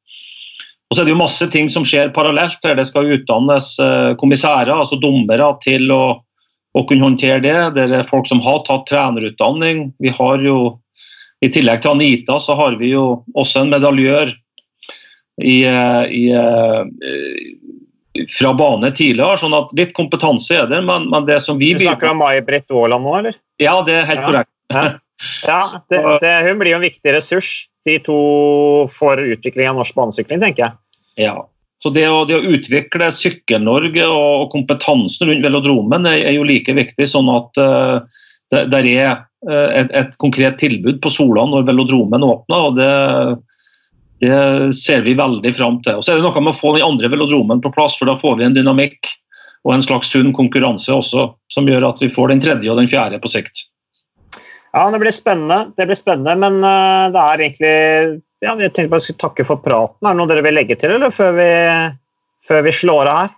[0.91, 2.59] Og så er det jo masse ting som skjer parallelt.
[2.65, 3.77] der Det skal utdannes
[4.19, 6.19] kommissærer, altså dommere, til å,
[6.75, 7.59] å, kunne håndtere det.
[7.77, 9.93] Det er folk som har tatt trenerutdanning.
[10.03, 10.81] Vi har jo,
[11.47, 14.35] I tillegg til Anita så har vi jo også en medaljør
[15.43, 16.25] i, i,
[18.39, 19.39] fra bane tidligere.
[19.41, 22.71] sånn at Litt kompetanse er det, men, men det som vi Du snakker om May-Britt
[22.75, 23.39] Aaland nå, eller?
[23.63, 24.27] Ja, det er helt ja.
[24.27, 24.53] korrekt.
[24.71, 24.85] Ja,
[25.47, 25.63] ja
[25.93, 27.55] det, det, hun blir jo en viktig ressurs,
[27.89, 28.21] de to
[28.93, 30.79] for utvikling av norsk banesykling, tenker jeg.
[31.21, 31.37] Ja,
[31.81, 36.75] så det å, det å utvikle Sykkel-Norge og kompetansen rundt velodromen er, er, jo like
[36.77, 39.13] viktig, sånn at uh, det der er
[39.49, 42.67] et, et, konkret tilbud på Sola når velodromen åpner.
[42.67, 42.91] og det
[44.21, 45.97] det ser vi veldig fram til.
[45.97, 48.19] Og så er det noe med å få den andre velodromen på plass, for da
[48.21, 49.09] får vi en dynamikk
[49.65, 52.89] og en slags sunn konkurranse også, som gjør at vi får den tredje og den
[52.91, 53.67] fjerde på sikt.
[54.73, 57.75] Ja, det blir spennende, det blir spennende men uh, det er egentlig
[58.41, 59.99] ja, Jeg tenkte bare jeg skulle takke for praten.
[60.05, 61.51] Er det noe dere vil legge til eller, før, vi,
[62.47, 63.37] før vi slår av her?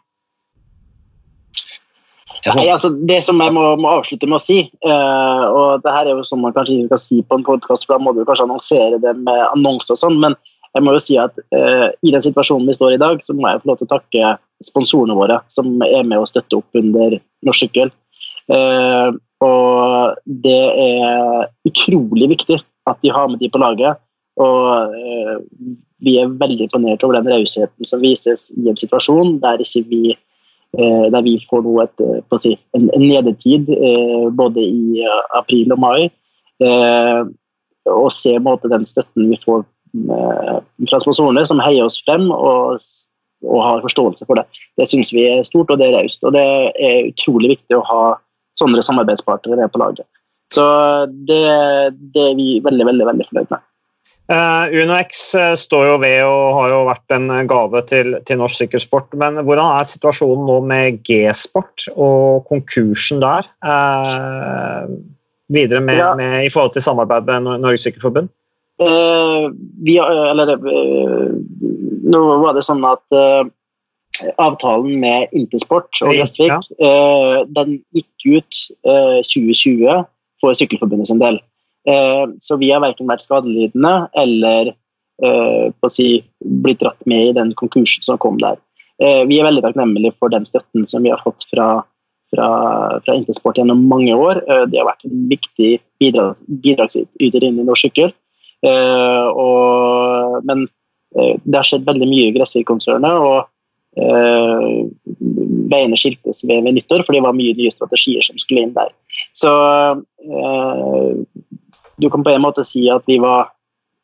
[2.43, 2.57] Ja.
[2.59, 6.11] Nei, altså, det som jeg må, må avslutte med å si, uh, og det her
[6.11, 8.24] er jo sånn man kanskje ikke skal si på en podkast, for da må du
[8.26, 10.35] kanskje annonsere det med annonser og sånn, men
[10.73, 13.37] jeg må jo si at eh, I den situasjonen vi står i i dag, så
[13.37, 14.33] må jeg få lov til å takke
[14.64, 17.93] sponsorene våre som er med å støtte opp under norsk sykkel.
[18.53, 19.11] Eh,
[19.43, 24.01] og det er utrolig viktig at de har med de på laget.
[24.41, 25.37] Og eh,
[26.03, 30.01] vi er veldig imponert over den rausheten som vises i en situasjon der ikke vi
[30.16, 33.68] uh, der vi får noe et, uh, si, en, en, nedetid
[34.35, 35.05] både i
[35.39, 36.11] april og mai.
[37.87, 39.62] og se måte, den støtten vi får
[39.93, 42.80] fra sponsorene, som heier oss frem og,
[43.45, 44.47] og har forståelse for det.
[44.80, 46.24] Det syns vi er stort og det er raust.
[46.24, 46.45] Og det
[46.80, 48.05] er utrolig viktig å ha
[48.61, 50.09] sånne samarbeidspartnere på laget.
[50.53, 50.64] Så
[51.28, 51.43] det,
[52.14, 53.68] det er vi veldig, veldig, veldig fornøyd med.
[54.32, 58.62] Uh, UnoX eh, står jo ved og har jo vært en gave til, til norsk
[58.62, 59.16] sykkelsport.
[59.18, 63.49] Men hvordan er situasjonen nå med G-sport og konkursen der?
[63.64, 64.88] Uh,
[65.53, 66.12] videre med, ja.
[66.16, 68.30] med, i forhold til samarbeid med Norges Sykkelforbund?
[68.83, 69.51] Uh,
[69.85, 70.55] vi, eller,
[72.12, 73.18] nå var det sånn at
[74.37, 77.45] avtalen med Intersport og Gressvik ja.
[77.49, 80.05] den gikk ut 2020
[80.43, 81.41] for Sykkelforbundet sin del.
[81.89, 84.70] Eh, så vi har verken vært skadelidende eller
[85.24, 86.22] eh, si,
[86.62, 88.61] blitt dratt med i den konkursen som kom der.
[89.03, 91.68] Eh, vi er veldig takknemlige for den støtten som vi har fått fra,
[92.35, 92.49] fra,
[93.03, 94.45] fra Intersport gjennom mange år.
[94.70, 95.72] Det har vært en viktig
[96.03, 98.14] bidrags, bidragsyter i norsk sykkel.
[98.63, 100.69] Men
[101.13, 103.13] det har skjedd veldig mye i Gressvik-konsernet.
[103.13, 103.49] og
[103.93, 104.89] Uh,
[105.69, 108.93] veiene skiltes ved, ved, nyttår, for det var mye nye strategier som skulle inn der.
[109.37, 111.11] Så uh,
[112.01, 113.51] du kan på en måte si at vi var,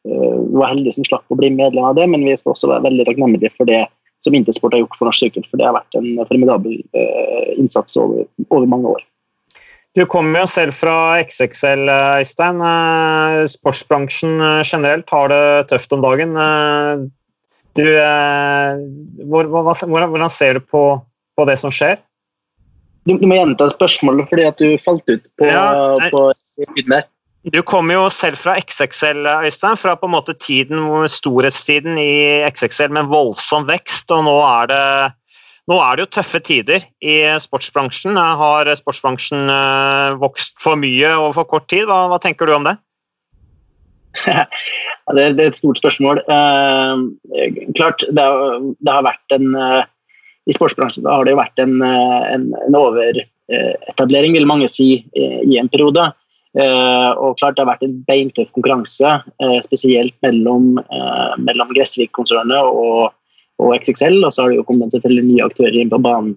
[0.08, 2.84] uh, var heldige som slapp å bli medlem av det, men vi skal også være
[2.90, 3.86] veldig takknemlige for det
[4.24, 6.80] som Intersport har gjort for norsk sykkel, for det har vært en formidabel
[7.54, 9.04] innsats over, over, mange år.
[9.98, 11.88] Du kommer jo selv fra XXL,
[12.20, 12.60] Øystein.
[12.62, 16.36] Uh, sportsbransjen generelt har det tøft om dagen.
[17.78, 17.84] Du,
[19.26, 20.82] hvordan ser du på,
[21.34, 21.98] på det som skjer?
[23.08, 26.26] Du, du, må gjenta spørsmålet fordi at du falt ut på, ja, på.
[27.48, 29.78] Du kommer jo selv fra XXL, Øystein.
[29.80, 34.10] Fra på en måte tiden, storhetstiden i XXL med voldsom vekst.
[34.12, 34.82] Og nå er, det,
[35.68, 38.16] nå er det jo tøffe tider i sportsbransjen.
[38.16, 41.84] Har sportsbransjen eh, vokst for mye over for kort tid?
[41.88, 42.78] Hva, hva tenker du om det?
[45.14, 46.22] det, er et stort spørsmål.
[46.24, 47.02] Eh,
[47.76, 48.24] klart, det,
[48.80, 49.82] det, har vært en eh,
[50.48, 55.58] I sportsbransjen har det jo vært en, eh, en, en overetablering, vil mange si, i,
[55.60, 56.08] en periode.
[56.58, 60.78] Eh, og klart Det har vært en beintøff konkurranse, eh, spesielt mellom,
[61.44, 63.12] mellom Gressvik-konsernet og,
[63.58, 64.20] og, XXL.
[64.22, 66.34] Og så har det jo kommet selvfølgelig nye aktører inn på banen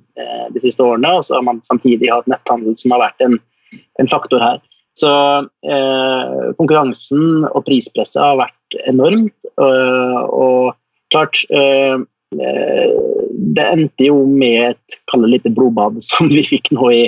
[0.54, 1.16] de siste årene.
[1.18, 3.40] Og så har man samtidig hatt netthandel som har vært en,
[4.02, 4.62] en faktor her.
[5.00, 5.12] Så
[6.60, 9.34] konkurransen og prispresset har vært enormt.
[9.56, 10.74] og
[11.14, 11.44] klart
[12.32, 17.06] Det endte jo med et lite blodbad som vi fikk nå i,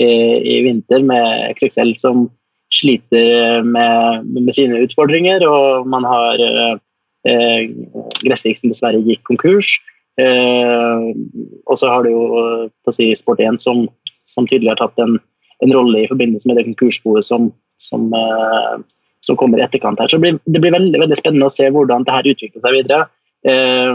[0.00, 0.08] i,
[0.56, 2.26] i vinter, med XXL som
[2.74, 6.40] sliter med, med, sine utfordringer, og man har
[7.28, 7.68] eh,
[8.22, 9.76] Gressvik dessverre gikk konkurs.
[10.20, 11.06] Eh,
[11.68, 12.26] og så har du jo
[12.94, 13.84] si, Sport1 som,
[14.28, 15.18] som tydelig har tatt en,
[15.64, 17.50] en rolle i forbindelse med det konkursboet som,
[17.82, 18.74] som, eh,
[19.26, 20.08] som, kommer i etterkant her.
[20.08, 22.78] Så det blir, det blir veldig, veldig, spennende å se hvordan det her utvikler seg
[22.78, 23.08] videre.
[23.46, 23.94] Eh,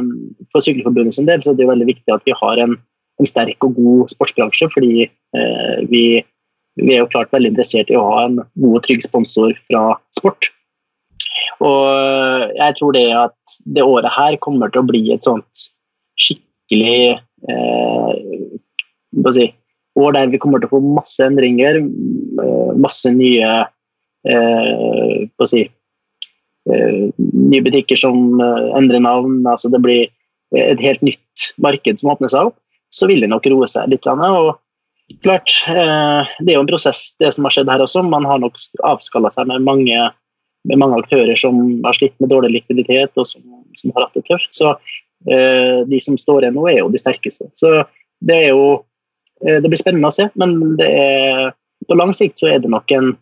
[0.54, 2.78] for Sykkelforbundet del så er det jo veldig viktig at vi har en,
[3.22, 6.06] en sterk og god sportsbransje, fordi eh, vi
[6.80, 9.84] vi er jo klart veldig interessert i å ha en god og trygg sponsor fra
[10.16, 10.52] sport.
[11.60, 15.68] Og eh, jeg tror det at det året her kommer til å bli et sånt
[16.22, 17.20] skikkelig
[17.52, 18.12] eh,
[19.36, 19.52] si,
[20.00, 23.52] år der vi kommer til å få masse endringer, eh, masse nye
[24.28, 25.66] eh, si,
[26.72, 29.42] eh, nye butikker som eh, endrer navn.
[29.48, 30.08] altså Det blir
[30.58, 32.58] et helt nytt marked som åpner seg opp.
[32.92, 34.08] Så vil det nok roe seg litt.
[34.08, 34.58] Og
[35.24, 38.04] klart, det er jo en prosess, det som har skjedd her også.
[38.04, 40.10] Man har nok avskalla seg med mange,
[40.70, 43.44] med mange, aktører som har slitt med dårlig likviditet og som,
[43.80, 44.52] som har hatt det tøft.
[44.56, 47.50] Så eh, de som står igjen nå, er jo de sterkeste.
[47.58, 47.82] Så
[48.22, 48.84] det er jo
[49.46, 51.52] eh, Det blir spennende å se, men det er,
[51.90, 53.14] på lang sikt så er det nok en,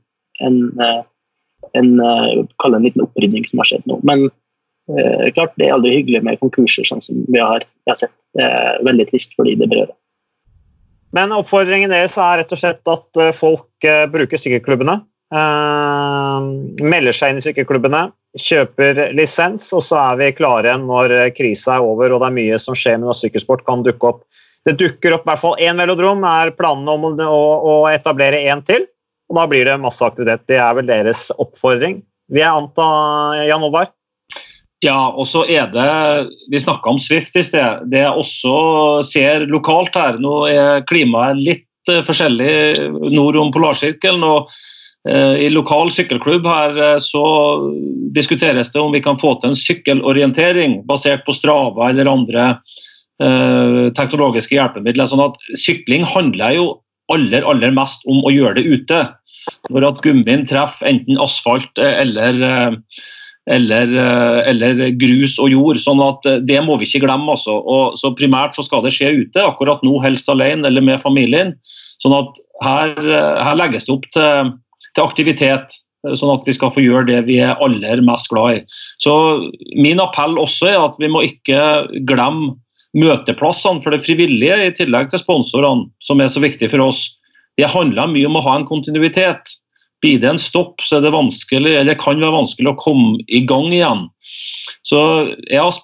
[0.43, 4.01] en, en, en, en liten opprydning som har skjedd nå.
[4.07, 8.03] Men eh, klart, det er aldri hyggelig med konkurser sånn som vi har, vi har
[8.03, 8.15] sett.
[8.35, 9.95] Det er veldig trist for de det berører.
[11.15, 14.99] Men oppfordringen deres er rett og slett at eh, folk eh, bruker sykkelklubbene.
[15.30, 16.41] Uh,
[16.82, 18.07] melder seg inn i sykkelklubbene,
[18.39, 22.57] kjøper lisens, og så er vi klare når krisa er over og det er mye
[22.61, 24.23] som skjer med norsk sykkelsport kan dukke opp.
[24.65, 28.65] Det dukker opp i hvert fall én velodrom, er planene om å, å etablere én
[28.65, 28.88] til.
[29.30, 30.47] Og da blir det masse aktivitet.
[30.49, 32.01] Det er vel deres oppfordring.
[32.34, 32.86] Vi er anta,
[33.45, 33.91] Jan Oddvar?
[34.84, 35.89] Ja, og så er det
[36.51, 37.89] Vi snakka om Swift i sted.
[37.91, 38.53] Det jeg også
[39.03, 44.23] ser lokalt her Nå er klimaet litt eh, forskjellig nord om polarsirkelen.
[44.23, 44.53] og
[45.08, 47.24] I lokal sykkelklubb her så
[48.12, 52.50] diskuteres det om vi kan få til en sykkelorientering basert på Strava eller andre
[53.95, 55.08] teknologiske hjelpemidler.
[55.08, 56.66] sånn at Sykling handler jo
[57.14, 59.00] aller, aller mest om å gjøre det ute.
[59.74, 62.38] Når at gummien treffer enten asfalt eller,
[63.50, 63.95] eller,
[64.52, 65.82] eller, grus og jord.
[65.82, 67.34] sånn at Det må vi ikke glemme.
[67.34, 67.58] Altså.
[67.60, 71.56] Og, så Primært så skal det skje ute, akkurat nå helst alene eller med familien.
[72.04, 72.95] sånn at Her,
[73.39, 74.54] her legges det opp til,
[74.95, 75.75] til, aktivitet,
[76.07, 78.63] sånn at vi skal få gjøre det vi er aller mest glad i.
[79.03, 79.13] Så
[79.75, 81.61] Min appell også er at vi må ikke
[82.07, 82.55] glemme
[82.97, 87.03] møteplassene for det frivillige, i tillegg til sponsorene, som er så viktig for oss.
[87.59, 89.57] Det handler mye om å ha en kontinuitet.
[90.01, 93.43] Blir det en stopp, så er det vanskelig, eller kan være vanskelig å komme i
[93.45, 94.07] gang igjen.
[94.87, 94.99] Så
[95.51, 95.79] har,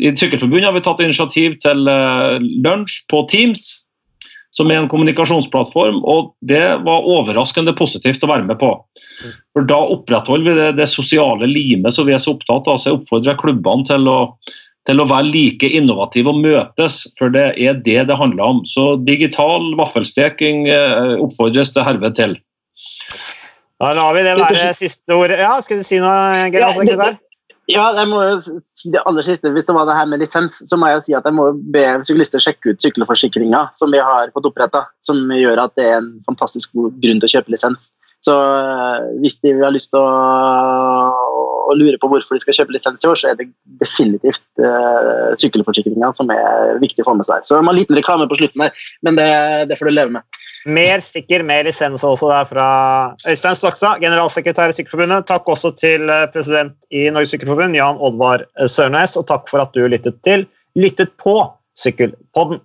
[0.00, 3.68] I Sykkelforbundet har vi tatt initiativ til uh, lunsj på Teams,
[4.56, 6.00] som er en kommunikasjonsplattform.
[6.04, 8.72] og Det var overraskende positivt å være med på.
[9.54, 12.80] For Da opprettholder vi det, det sosiale limet som vi er så opptatt av.
[12.80, 14.18] så Jeg oppfordrer klubbene til å
[14.88, 18.62] til å være like innovative og møtes, for det er det det handler om.
[18.66, 22.38] Så digital vaffelsteking eh, oppfordres det herved til.
[23.80, 25.32] Da lar vi det være siste ord.
[25.36, 26.64] Ja, skal du si noe, Geir?
[26.64, 27.12] Ja,
[27.74, 29.52] jeg må jo si det aller siste.
[29.54, 31.84] Hvis det var det her med lisens, så må jeg si at jeg må be
[32.06, 36.12] syklister sjekke ut sykkelforsikringa som vi har fått oppretta, som gjør at det er en
[36.28, 37.90] fantastisk god grunn til å kjøpe lisens.
[38.24, 40.08] Så eh, hvis de har lyst til å,
[41.70, 43.48] å lure på hvorfor de skal kjøpe lisens i år, så er det
[43.80, 47.46] definitivt uh, sykkelforsikringa som er viktig å få med seg.
[47.46, 49.30] Så det var en liten reklame på slutten her, men det,
[49.70, 50.40] det får du leve med.
[50.68, 52.64] Mer sikker med lisens også der fra
[53.24, 55.24] Øystein Stokstad, generalsekretær i Sykkelforbundet.
[55.30, 59.72] Takk også til eh, president i Norges Sykkelforbund, Jan Oddvar Sørnes, og takk for at
[59.72, 60.44] du lyttet til
[60.76, 61.38] Lyttet på
[61.80, 62.60] Sykkelpodden.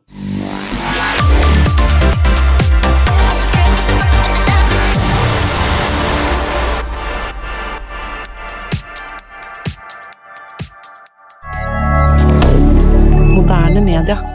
[13.39, 14.34] Moderne media.